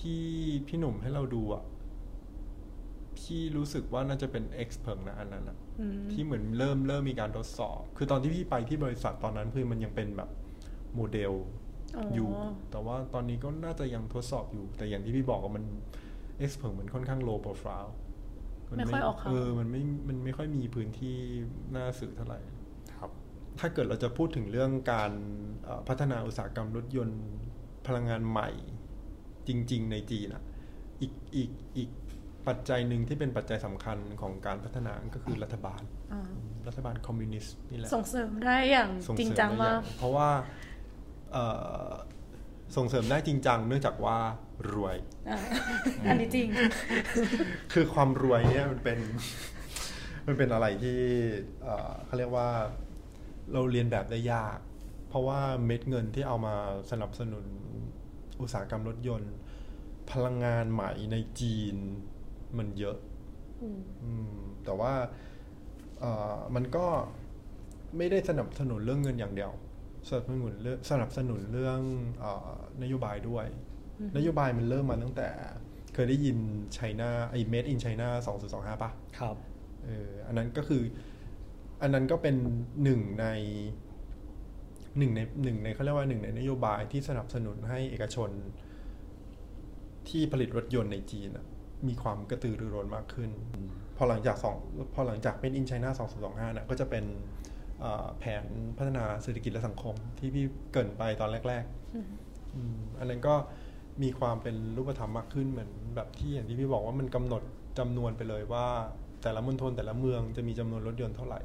[0.00, 0.22] ที่
[0.66, 1.64] พี่หนุ่มให้เราดูอะ
[3.18, 10.30] พี่รู้สึกว่าน่าจะเป็น X เพิงนะอันนั้นอะอืมที่เหมือนเริ่มเริ่มมีการทดสอบ คือตอนที่พี่ไปที่บริษัทตอนนั้นคือมันยังเป็นแบบ
[10.94, 11.32] โมเดล
[11.96, 12.28] อ๋ออยู่
[12.70, 15.64] แต่ว่าตอนนี้ก็น่าจะยังทดสอบอยู่ แต่อย่างที่พี่บอกว่ามัน
[16.48, 17.90] X เพิงมันค่อนข้าง low profile
[18.74, 21.16] นไม่ค่อยออกข่าวเออมันไม่มันไม่ค่อยมีพื้นที่
[21.74, 22.40] น่าสื่อเท่าไหร่
[22.98, 23.10] ครับ
[23.58, 25.12] ถ้าเกิดเราจะพูดถึงเรื่องการ
[25.64, 27.22] เอ่อพัฒนาอุตสาหกรรมรถยนต์
[27.86, 28.50] พลังงานใหม่
[29.48, 30.42] จริง ๆ ในจีนอะ
[31.00, 31.90] อีกอีกอีก
[32.48, 36.22] ปัจจัยหนึ่งที่เป็นปัจจัยสำคัญของการพัฒนาก็คือรัฐบาลอ่า
[36.66, 40.67] รัฐบาลคอมมิวนิสต์นี่แหละส่งเสริมได้อย่างส่จริงเสจังได้มาอกย่เพราะว่าเอ่อ
[42.76, 44.18] ส่งเสริมได้จริงจังเนื่องจากว่า
[44.72, 44.96] รวย
[45.28, 45.38] อ่า
[46.06, 46.48] อันนี้จริง
[47.72, 48.98] คือความรวยเนี่ยมันเป็น
[50.26, 51.00] มันเป็นอะไรที่
[51.62, 52.48] เอ่อเขาเรียกว่า
[53.52, 54.58] เราเรียนแบบได้ยาก
[55.08, 56.54] เพราะว่าเม็ดเงินที่เอามา
[56.90, 57.44] สนับสนุน
[58.40, 59.34] อุตสาหกรรมรถยนต์
[60.10, 61.76] พลังงานใหม่ในจีน
[62.58, 62.96] มันเยอะ
[63.62, 64.92] อืมอืมแต่ว่า
[66.00, 66.86] เอ่อมันก็
[67.96, 69.52] ไม่ได้สนับสนุนเรื่องเงินอย่างเดียว
[70.10, 71.80] สนับสนุนเรื่องสนับสนุนเรื่อง
[72.20, 73.46] เออนโยบายด้วย
[73.98, 75.28] อืมนโยบายมันเริ่มมาตั้งแต่
[75.94, 76.36] เคยได้ยิน
[76.74, 78.08] ไชน่าไอ้ made in China
[78.44, 79.36] 2025ป่ะครับ
[79.84, 80.82] เอออันนั้นก็คือ
[81.82, 82.36] อันนั้นก็เป็น
[82.84, 83.26] หนึ่งใน
[84.98, 88.30] หนึ่งในหนึ่งในเขาเรียกว่าหนึ่งในนโยบายที่สนับสนุนให้เอกชน
[90.08, 91.46] ที่ผลิตรถยนต์ในจีนอะ
[91.88, 93.30] มีความกระตือรือร้นมากขึ้น
[93.96, 94.56] พอหลังจากสอง
[94.94, 95.90] พอหลังจากเป็นอินไชน่า
[96.50, 97.47] 2025นะก็จะเป็นเอ่อ
[98.18, 98.44] แผน
[98.78, 101.64] พัฒนาเศรษฐกิจและสังคม ที่พี่เกรินไปตอนแรก
[101.94, 103.34] อืมๆอืมอันนั้นก็
[104.02, 107.42] มีความเป็นรูปธรรมมากขึ้นเหมือนแบบที่อย่างที่พี่บอกว่ามันกำหนด
[107.78, 108.66] จำนวนไปเลยว่า
[109.22, 111.40] แต่ละมณฑลแต่ละเมืองจะมีจำนวนรถยนต์เท่าไหร่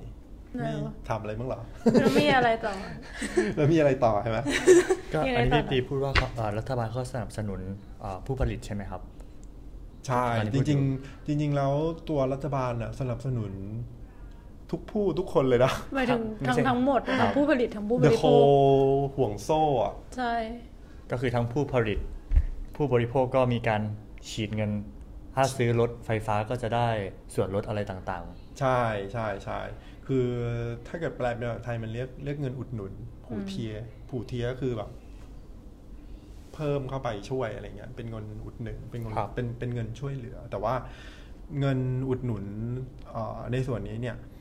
[0.60, 1.62] แล้วมีถามอะไรบ้างเหรอ
[2.00, 2.74] แล้วมีอะไรต่อ
[3.56, 4.38] แล้วมีอะไรต่อใช่ไหม
[5.14, 7.60] ก็ยังไงอันนี้ต่อพี่ปีพูดว่าเขาอ่ารัฐบาลเขาสนับสนุน
[8.04, 9.02] อ่าผู้ผลิตใช่ไหมครับ
[10.08, 11.74] ใช่อันนี้จพูดริงอยู่ๆจริง ๆ แล้ว
[12.10, 13.52] ตัวรัฐบาลน่ะสนับสนุน
[14.74, 20.34] ทุกผู้ทุกคนเลยนะหมายถึงไม่ทั้งใช่ทั้งหมดครัทั้งบผู้ผลิตทั้งผู้บ The ริโภ o คห่วงโซ่อะใช่
[21.12, 22.00] ก็คือทั้งผู้ผลิต
[22.76, 23.82] ผู้บริโภคก็มีการ
[24.30, 24.72] ฉีดเงิน
[25.36, 26.90] ถ้าซื้อรถไฟฟ้าก็จะได้
[27.36, 28.24] ส่วนลดอะไรต่าง
[28.60, 28.80] ใช่
[29.14, 29.60] ใช่ใช่
[30.08, 30.28] คือ
[30.88, 32.94] ถ้าเกิดแปลเป็นภาษาไทยมันเรียกเรียกเงินอุดหนุน
[33.26, 33.74] ผูเทีย
[34.10, 34.90] ผูเทียก็คือแบบ
[36.54, 40.74] เพิ่มเข้าไปช่วยอะไรเงี้ยเป็นเงินอุดหนุนเป็นเงินครับเป็นเป็นเงินช่วยเหลือ แต่ว่า
[41.60, 42.46] เงินอุดหนุน
[43.12, 44.33] เอ่อในส่วนนี้เนี่ยเอ่อ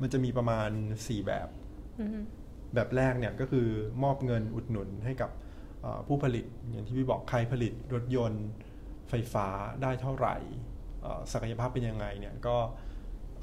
[0.00, 1.48] มันจะมีประมาณ 4 แบบ
[2.00, 2.18] อืม
[2.74, 3.66] แบบแรกเนี่ยก็คือ
[4.02, 5.30] มอบเงินอุดหนุนให้กับ
[5.82, 8.46] เอ่อผู้ผลิต อย่างที่พี่บอกใครผลิตรถยนต์
[9.08, 9.46] ไฟฟ้า
[9.82, 10.36] ได้เท่าไหร่
[11.02, 12.56] เอ่อศักยภาพเป็นยังไงเนี่ยก็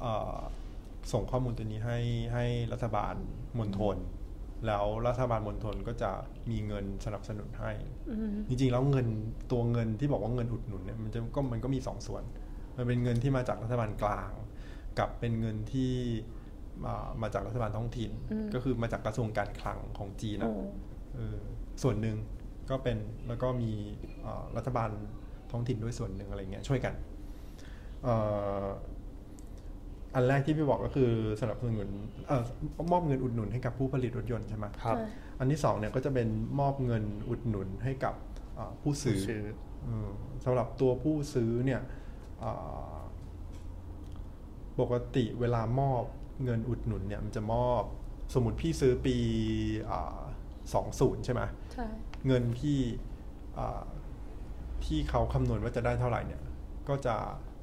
[0.00, 0.36] เอ่อ
[1.12, 1.98] ส่งข้อมูลตัวนี้ให้
[2.32, 3.14] ให้รัฐบาล
[3.58, 3.96] มณฑล
[4.66, 6.10] แล้วรัฐบาลมณฑลก็จะ
[6.50, 7.72] มีเงินสนับสนุนให้
[8.10, 9.06] อืมจริงๆ แล้วเงิน
[9.52, 12.22] ตัวเงินที่บอกว่าเงินอุดหนุนเนี่ยมันจะก็มันก็มีสองส่วน
[12.76, 14.32] มันเป็นเงินที่มาจากรัฐบาลกลาง
[14.98, 15.92] กับเป็นเงินที่
[16.84, 20.54] มามาจากรัฐบาลท้องถิ่นอืมก็คือมาจากกระทรวงการคลังของจีนโอ้นะ
[21.14, 21.38] เออ
[21.82, 22.16] ส่วนหนึ่ง
[22.70, 22.96] ก็เป็น
[23.28, 23.72] แล้วก็มี
[24.22, 24.90] เอ่อรัฐบาล
[25.50, 26.94] ท้องถิ่นด้วยส่วนหนึ่งอะไรเงี้ยช่วยกัน
[28.04, 28.14] เอ่
[28.62, 28.64] อ
[30.14, 31.88] อันแรกที่พี่บอกก็คือสนับสนุน
[32.28, 32.42] เอ่อ
[32.92, 35.06] มอบเงินอุดหนุนให้กับผู้ผลิตรถยนต์ใช่ไหมครับใช่
[35.38, 36.28] อันที่สองเนี่ยก็จะเป็น
[36.60, 38.14] มอบเงินอุดหนุนให้กับ
[38.58, 39.42] อ่าผู้ซื้อผู้ซื้อ
[39.86, 40.10] อืม
[40.44, 41.80] สำหรับตัวผู้ซื้อเนี่ย
[42.42, 42.94] อ่า
[44.80, 46.04] ปกติเวลามอบ
[46.44, 47.82] เงินอุดหนุนเนี่ยมันจะมอบ
[48.34, 49.16] สมมติพี่ซื้อปี
[50.74, 51.86] สองศูนย์ใช่ไหมใช่
[52.26, 52.78] เงินที่
[53.58, 53.82] อ่า
[54.84, 56.42] ที่เขาคำนวณว่าจะได้เท่าไหร่เนี่ย
[56.88, 57.16] ก็จะ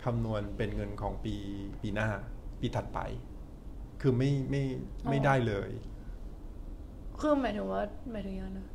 [0.03, 1.35] คำนวณเป็นเงินของปี
[1.81, 2.09] ปีหน้า
[2.59, 2.99] ปีถัดไป
[4.01, 4.63] คือไม่ไม่
[5.09, 5.69] ไม่ได้เลย
[7.19, 8.67] คือหมายถึงว่าหมายถึงยังไงนะ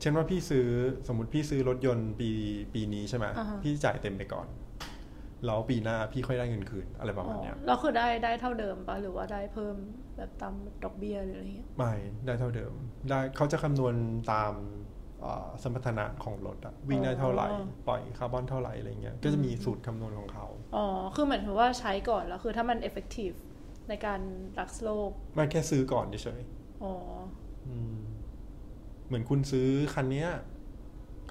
[0.00, 0.66] เช่นว่าพี่ซื้อ
[1.08, 2.28] สมมติพี่ซื้อรถยนต์ปี
[2.74, 4.46] ปีนี้ใช่ไหมอ่าฮะพี่จ่ายเต็มไปก่อน
[5.46, 9.76] แล้วปีหน้าพี่ค่อยได้เงินคืนอะไรประมาณอ๋อเนี้ยแล้วคือได้ได้เท่าเดิมปะหรือว่าได้เพิ่ม
[10.16, 11.92] แบบตามดอกเบี้ยหรืออะไรเงี้ยไม่
[12.26, 12.72] ได้เท่าเดิม
[13.10, 13.94] ได้เขาจะคำนวณ
[14.32, 14.52] ตาม
[15.24, 17.48] อ่าสมรรถนะของรถอะวิ่งได้เท่าไหร่
[17.88, 23.36] ปล่อยคาร์บอนเท่าไหร่อะไรเงี้ยก็จะมีสูตรคำนวณของเขาอ๋อคือเหมือนกับว่าใช้ก่อนแล้วคือถ้ามัน effective
[23.88, 24.20] ในการ
[24.58, 26.40] รักโลกมันแค่ซื้อก่อนเฉย
[26.82, 28.00] อ๋อๆอืม
[29.06, 30.28] เหมือนคุณซื้อคันเนี้ย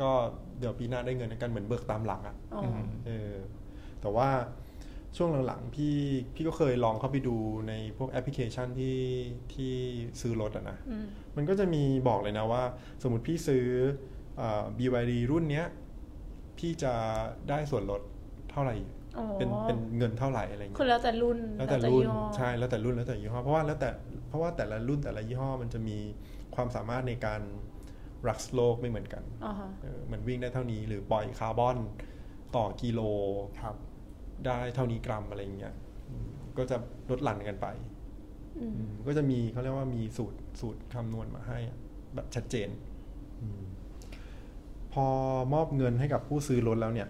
[0.01, 0.11] ก็
[0.59, 2.63] เดี๋ยวปีหน้าได้เงินในการเหมือนเบิกตามหลังอะอ๋ออ
[3.05, 3.33] เออ
[4.01, 4.29] แต่ว่า
[5.17, 5.95] ช่วงหลังๆพี่
[6.35, 7.35] พี่ก็เคยลองเข้าไปดู
[7.67, 8.99] ในพวกแอปพลิเคชันที่
[9.53, 9.73] ที่
[10.21, 11.05] ซื้อรถอะนะอืม
[11.37, 12.63] มันก็จะมีบอกเลยนะว่า
[13.03, 13.65] สมมติพี่ซื้อ
[14.41, 15.65] อ่า BYD รุ่นเนี้ย
[16.57, 16.93] พี่จะ
[17.49, 18.01] ได้ส่วนลด
[18.51, 18.75] เท่าไหร่
[19.17, 23.89] อ๋อเป็นเป็นเงินเท่าไหร่อะไรคือเงี้ยแล้วแต่รุ่นแล้วแต่รุ่นยี่ห้อใช่แล้วแต่รุ่นแล้วแต่ยี่ห้อเพราะว่าแล้วแต่
[24.29, 25.97] เพราะว่าแต่ละรุ่นแต่ละยี่ห้อมันจะมี
[26.55, 27.41] ความสามารถในการ
[28.29, 31.77] รักโลกไม่เหมือนกันอ่าฮะเออมันวิ่งได้เท่านี้หรือปล่อยคาร์บอน
[32.55, 33.01] ต่อกิโล
[33.59, 33.75] ครับ
[34.45, 35.73] ได้เท่านี้กรัมอะไรเงี้ย
[36.09, 36.27] อืม
[36.57, 36.77] ก็จะ
[37.09, 37.67] ลดหลั่นกันไป
[38.57, 41.77] อืมอืมก็จะมีเขาเรียกว่ามีสูตรสูตรคำนวณมาให้อะ
[42.15, 42.69] แบบชัดเจน
[43.41, 43.63] อม
[44.93, 45.05] พอ
[45.53, 47.09] มอบเงินให้กับผู้ซื้อรถแล้วเนี่ย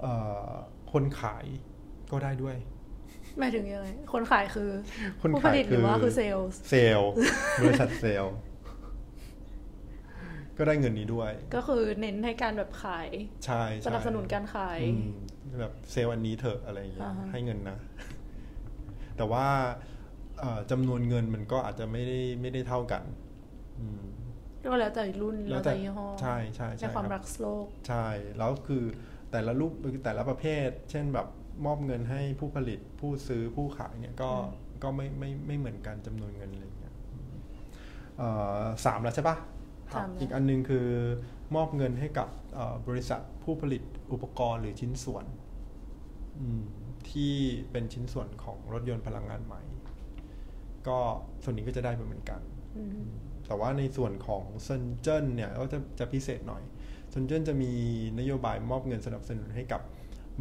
[0.00, 0.12] เอ่
[0.48, 0.52] อ
[0.92, 1.44] คนขาย
[2.12, 2.56] ก็ได้ด้วย
[3.38, 4.70] หมายถึงยังไง คนขายคือ
[5.20, 7.10] คนผู้ผขายลิตหรือว่าคือ เซลล์ เซลล์
[7.62, 8.34] บริษัทเซลล์
[10.62, 13.08] ก็ได้เงินนี้ด้วย ก็คือเน้นให้การแบบขาย
[13.44, 15.06] ใช่ใช่สนับสนุนการขายอืม
[15.60, 17.78] แบบเซลล์อันนี้เถอะอะไรอย่างเงี้ยอ่าฮะให้เงินนะ
[19.16, 19.46] แต่ว่า
[20.38, 23.02] เอ่อจำนวนเงินมันก็อาจจะไม่ได้ไม่ได้เท่ากัน
[23.80, 24.04] อืม
[24.64, 28.06] ก็แล้วแต่รุ่นแล้แล้ววแต่แต่ยี่ห้อใช่ใช่ในใช่ความครับรักโลก ใช่
[28.38, 28.84] แล้วคือ
[29.32, 29.72] แต่ละรูป
[30.04, 31.26] แต่ละประเภท เช่นแบบ
[31.66, 34.46] มอบเงินให้ผู้ผลิตผู้ซื้อผู้ขายเนี่ยก็อืม
[34.82, 36.94] ก็ไม่ไม่ไม่เหมือนกันจำนวนเงินอะไรอย่างเงี้ย
[38.18, 38.28] เอ่
[38.60, 39.51] อสามแล้วใช่ปะทำ
[40.20, 40.88] อีกอันหนึงคือ
[41.54, 45.24] มอบเงินให้กับเอ่อบริษัทผู้ผลิตอุปกรณ์หรือชิ้นส่วน
[46.38, 46.62] อืม
[47.10, 47.34] ที่
[47.70, 49.62] เป็นชิ้นส่วนของรถยนต์พลังงานใหม่
[50.88, 50.98] ก็
[51.42, 52.40] ส่วนนี้ก็จะได้ไปเหมือนกัน
[52.78, 53.06] อืม
[53.46, 56.62] แต่ว่าในส่วนของเซนเจิ้นเนี่ยก็จะจะพิเศษหน่อย
[57.10, 57.72] เซนเจิ้นจะมี
[58.18, 59.82] นโยบายมอบเงินสนับสนุนให้กับ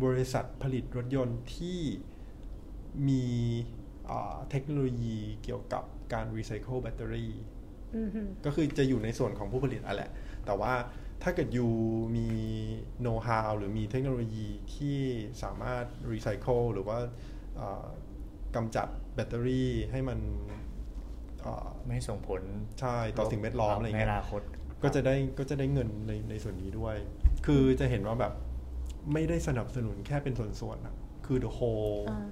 [0.04, 1.80] บริษัทผลิตรถยนต์ที่
[3.08, 3.26] มี
[4.10, 5.84] อ่าเทคโนโลยีเกี่ยวกับ
[6.14, 7.61] การรีไซเคิลแบตเตอรี่อืมฮึ
[8.46, 10.10] ก็คือจะอยู่ในส่วนของผู้ผลิตอะแหละ
[10.46, 10.74] แต่ว่า
[11.24, 11.68] ถ้าเกิดยู
[12.18, 12.28] มี
[13.02, 14.98] โน้ตฮาวหรือมีเทคโนโลยีที่
[15.44, 16.98] สามารถรีไซเคิลหรือว่า
[17.60, 17.88] อ่า
[18.56, 20.20] กำจัดแบตเตอรี่ให้มัน
[21.46, 22.42] อ่าไม่ส่งผล
[22.80, 24.42] ใช่ต่อสิ่งแวดล้อมอะไรเงี้ยในอนาคต
[24.84, 26.96] ก็จะได้ก็จะได้เงินในในส่วนนี้ด้วย
[27.46, 28.34] คือจะเห็นว่าแบบ
[29.14, 32.28] ไม่ได้สนับสนุนแค่เป็นส่วนๆอะคือ the whole อ่า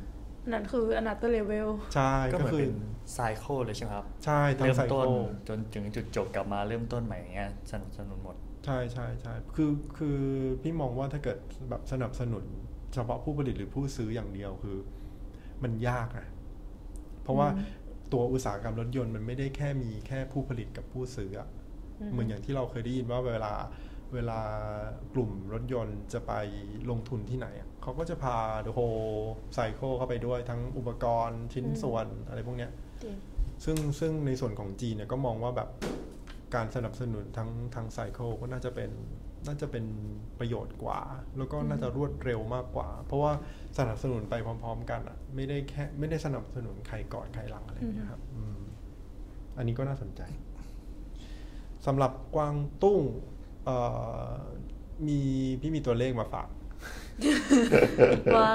[0.51, 2.73] นั่นคือ another level ใช่ก็ก็เหมือนคือเป็น
[3.13, 5.13] ไซเคิลเลยใช่ไหมครับ ใช่ทั้งเริ่มไซต้นเคิล
[5.47, 10.19] จนถึงจุดจบกลับมาเริ่มต้นใหม่อย่างเงี้ยสนับสนุนหมด ใช่ใช่ใช่คือคือ
[10.61, 11.37] พี่มองว่าถ้าเกิด
[11.69, 12.43] แบบสนับสนุน
[12.93, 14.77] เฉพาะผู้ผลิตหรือผู้ซื้ออย่างเดียวคือ
[15.63, 16.27] มันยากนะ
[17.23, 17.65] เพราะว่าอืม
[18.13, 21.47] ตัวอุตสาหกรรมรถยนต์มันไม่ได้แค่มีแค่ผู้ผลิตกับผู้ซื้ออะ
[21.99, 23.53] อืมเหมือนอย่างที่เราเคยได้ยินว่าเวลา
[24.13, 24.39] เวลา
[25.13, 26.33] กลุ่มรถยนต์จะไป
[26.89, 29.19] ลงทุนที่ไหนอะเขาก็จะพา the whole
[29.57, 32.71] cycle เข้าไปด้วยทั้งอุปกรณ์ชิ้นส่วนอะไรพวกเนี้ย
[33.03, 33.15] จริง
[33.65, 35.69] ซึ่งซึ่งในส่วนของจีนเนี่ยก็มองว่าแบบ
[36.55, 38.91] การสนับสนุนทั้งทั้งไซเคิลก็น่าจะเป็น
[39.47, 39.85] น่าจะเป็น
[40.39, 40.99] ประโยชน์กว่า
[41.37, 43.31] แล้วก็น่าจะรวดเร็วมากกว่า เพราะว่า
[43.77, 48.59] สนับสนุนไปพร้อม ๆ กันอะ ไม่ได้แค่ไม่ได้สนับสนุนใครก่อนใครหลังอะไรอย่างเงี้ยครับอืม
[49.57, 50.21] อันนี้ก็น่าสนใจ
[51.85, 53.01] สำหรับกวางตุ้ง
[53.69, 53.81] เอ่
[54.33, 54.37] อ
[55.07, 55.19] มี
[55.61, 56.47] พี่มีตัวเลขมาฝาก
[58.35, 58.49] ว่า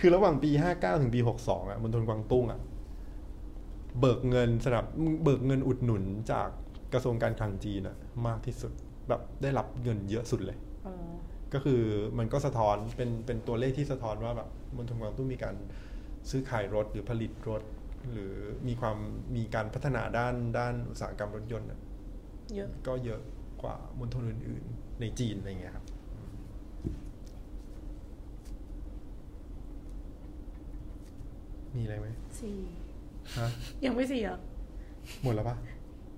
[0.00, 2.60] คือระหว่างปี59ถึงปี62อะมณฑลกวางตุ้งอะ
[4.00, 4.84] เบิกเงินสนับ
[5.24, 6.48] เบิกเงินอุดหนุนจาก
[6.92, 8.72] กระทรวงการคลังจีนอะ มากที่สุด
[9.08, 10.94] แบบได้รับเงินเยอะสุดเลยอ๋อ
[11.52, 11.82] ก็คือ
[12.18, 15.54] มันก็สะท้อนเป็นเป็นตัวเลขที่สะท้อนว่าแบบมณฑลกวางตุ้งมีการ
[16.30, 17.62] ซื้อขายรถหรือผลิตรถ
[18.10, 18.34] หรือ
[18.68, 18.96] มีความ
[19.36, 21.80] มีการพัฒนาด้านด้านอุตสาหกรรมรถยนต์อะ
[22.54, 23.20] เยอะก็เยอะ
[23.62, 25.84] กว่ามณฑลอื่น ๆ ในจีนอะไรเงี้ยครับ
[31.76, 32.08] มีอะไรไหม
[32.40, 32.58] สี่
[33.38, 33.48] ฮะ
[33.84, 34.38] ยังไม่สี่เหรอ
[35.22, 35.56] หมดแล้วปะ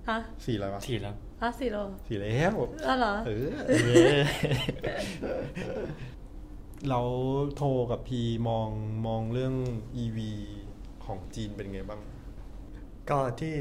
[0.09, 2.53] ฮะสี่อะไรวะทีแล้วฮะสี่เหรอสี่แล้ว
[2.87, 3.47] อ๋อเหรอเออ
[3.85, 4.03] เย้
[6.89, 7.01] เรา
[7.55, 8.69] โทรกับพีมอง
[9.07, 9.53] มองเรื่อง
[10.03, 10.17] EV
[11.05, 12.01] ของจีนเป็นไงบ้าง
[13.09, 13.53] ก็ที่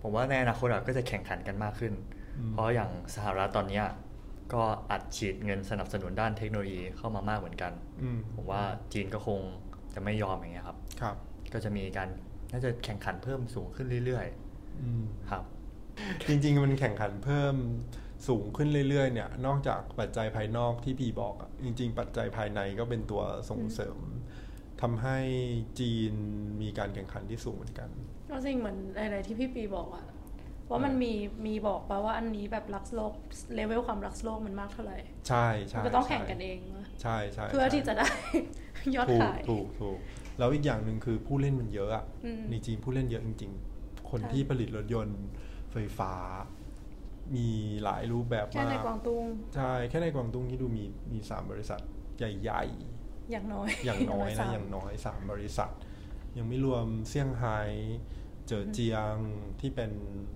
[0.00, 2.19] ผมว่าในอนาคตอะก็จะแข่งขันกันมากขึ้นอืม
[2.52, 3.86] เพราะอย่างสหรัฐตอนเนี้ย
[4.52, 7.72] ก็อัดฉีดเงินสนับสนุนด้านเทคโนโลยีเข้ามามากเหมือนกัน
[8.02, 9.40] อืมผมว่าจีนก็คง
[9.94, 11.16] จะไม่ยอมอย่างเงี้ยครับครับ
[11.52, 12.08] ก็จะมีการ
[12.52, 14.26] น่าจะแข่งขันเพิ่มสูงขึ้นเรื่อย
[14.82, 15.44] อืมๆครับ
[16.28, 17.54] จริงๆมันแข่งขันเพิ่ม
[18.28, 23.98] สูงขึ้นเรื่อยๆ เนี่ย นอกจากปัจจัยภายนอกที่พีบอกอะจริง ๆ ปัจจัยภายในก็เป็นตัวส่งเสริม
[24.82, 25.18] ทำให้
[25.80, 26.12] จีน
[26.62, 27.90] มีการแข่งขันที่สูงเหมือนกัน
[28.30, 30.06] ก็จริงเหมือนอะไรที่พี่ปีบอกอะ
[30.70, 31.12] ว่ามันมี
[31.46, 33.14] มีบอกปะว่าอันนี้แบบรักโลก
[33.54, 38.08] เลเวลความรักโลกมันมากเท่าไหร่ ใช่มัใช่นก็ต้องใช่แข่งกันเองวะใช่ใช่เพื่อใช่ที่จะได้
[38.96, 39.98] ยอดถูกขาย ถูกถูก
[40.38, 45.20] แล้วอีกอย่างหนึ่งคือผู้เล่นมันเยอะอะอืมในจีนผู้เล่นเยอะจริง ๆ คนใช่ที่ผลิตรถยนต์
[45.72, 46.12] ไฟฟ้า
[47.36, 47.48] มี
[47.84, 51.80] หลายรูปแบบแค่มากในกวางตุ้งใช่แค่ในกวางตุ้งที่ดูมีมีสามบริษัท
[52.18, 55.70] ใหญ่ๆ อย่างน้อย อย่างน้อยสานะมอย่างน้อยสามบริษัท
[56.36, 57.58] ยังไม่รวมเซี่ยงไฮ้
[58.50, 59.14] เจอเจียง
[59.60, 59.90] ที่เป็น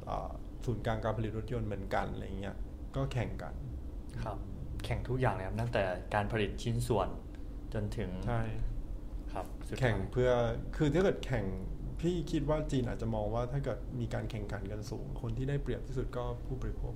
[0.05, 0.31] เอ่อ
[0.65, 2.57] ศูนย์กลางการผลิตรถยนต์เหมือนกันอะไรเงี้ย
[2.97, 3.55] ก็แข่งกัน
[4.25, 4.39] ครับ
[4.85, 7.09] แข่งทุกอย่างเลยครับตั้งแต่การผลิตชิ้นส่วน
[7.75, 8.43] จนถึงใช่
[9.33, 10.31] ครับสุดท้ายแข่งเพื่อ
[10.77, 11.45] คือถ้าเกิดแข่ง
[12.01, 16.95] พี่คิดว่าจีนอาจจะมองว่าถ้าเกิดมีการแข่งขันกันสูง คนที่ได้เปรียบที่สุดก็ผู้บริโภค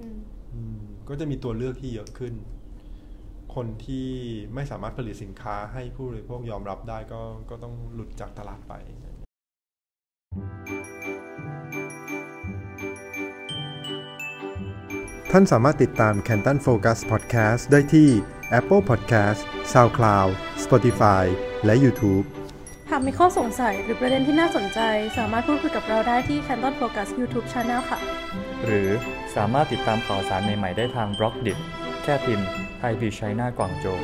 [0.00, 0.18] อืม
[0.52, 2.34] อืมก็จะมีตัวเลือกที่เยอะขึ้น
[3.54, 4.08] คนที่
[4.54, 8.74] ไม่สามารถผลิตสินค้าให้ผู้บริโภคยอมรับได้ก็ก็ต้องหลุดจากตลาดไป
[15.30, 18.08] ท่านสามารถติดตาม Canton Focus Podcast ได้ที่
[18.58, 19.40] Apple Podcast,
[19.72, 20.30] SoundCloud,
[20.64, 21.24] Spotify
[21.64, 22.24] และ YouTube
[22.90, 24.80] หากมีข้อสงสัยหรือประเด็นที่น่าสนใจ
[25.18, 27.98] สามารถพูดคุยกับเราได้ที่ Canton Focus YouTube Channel ค่ะ
[28.64, 28.90] หรือ
[29.36, 31.52] สามารถติดตามข่าวสารใหม่ ๆ ได้ทางบล็อกดิ
[32.02, 34.00] แค่พิมพ์ไทยพีไชน่ากวางโจว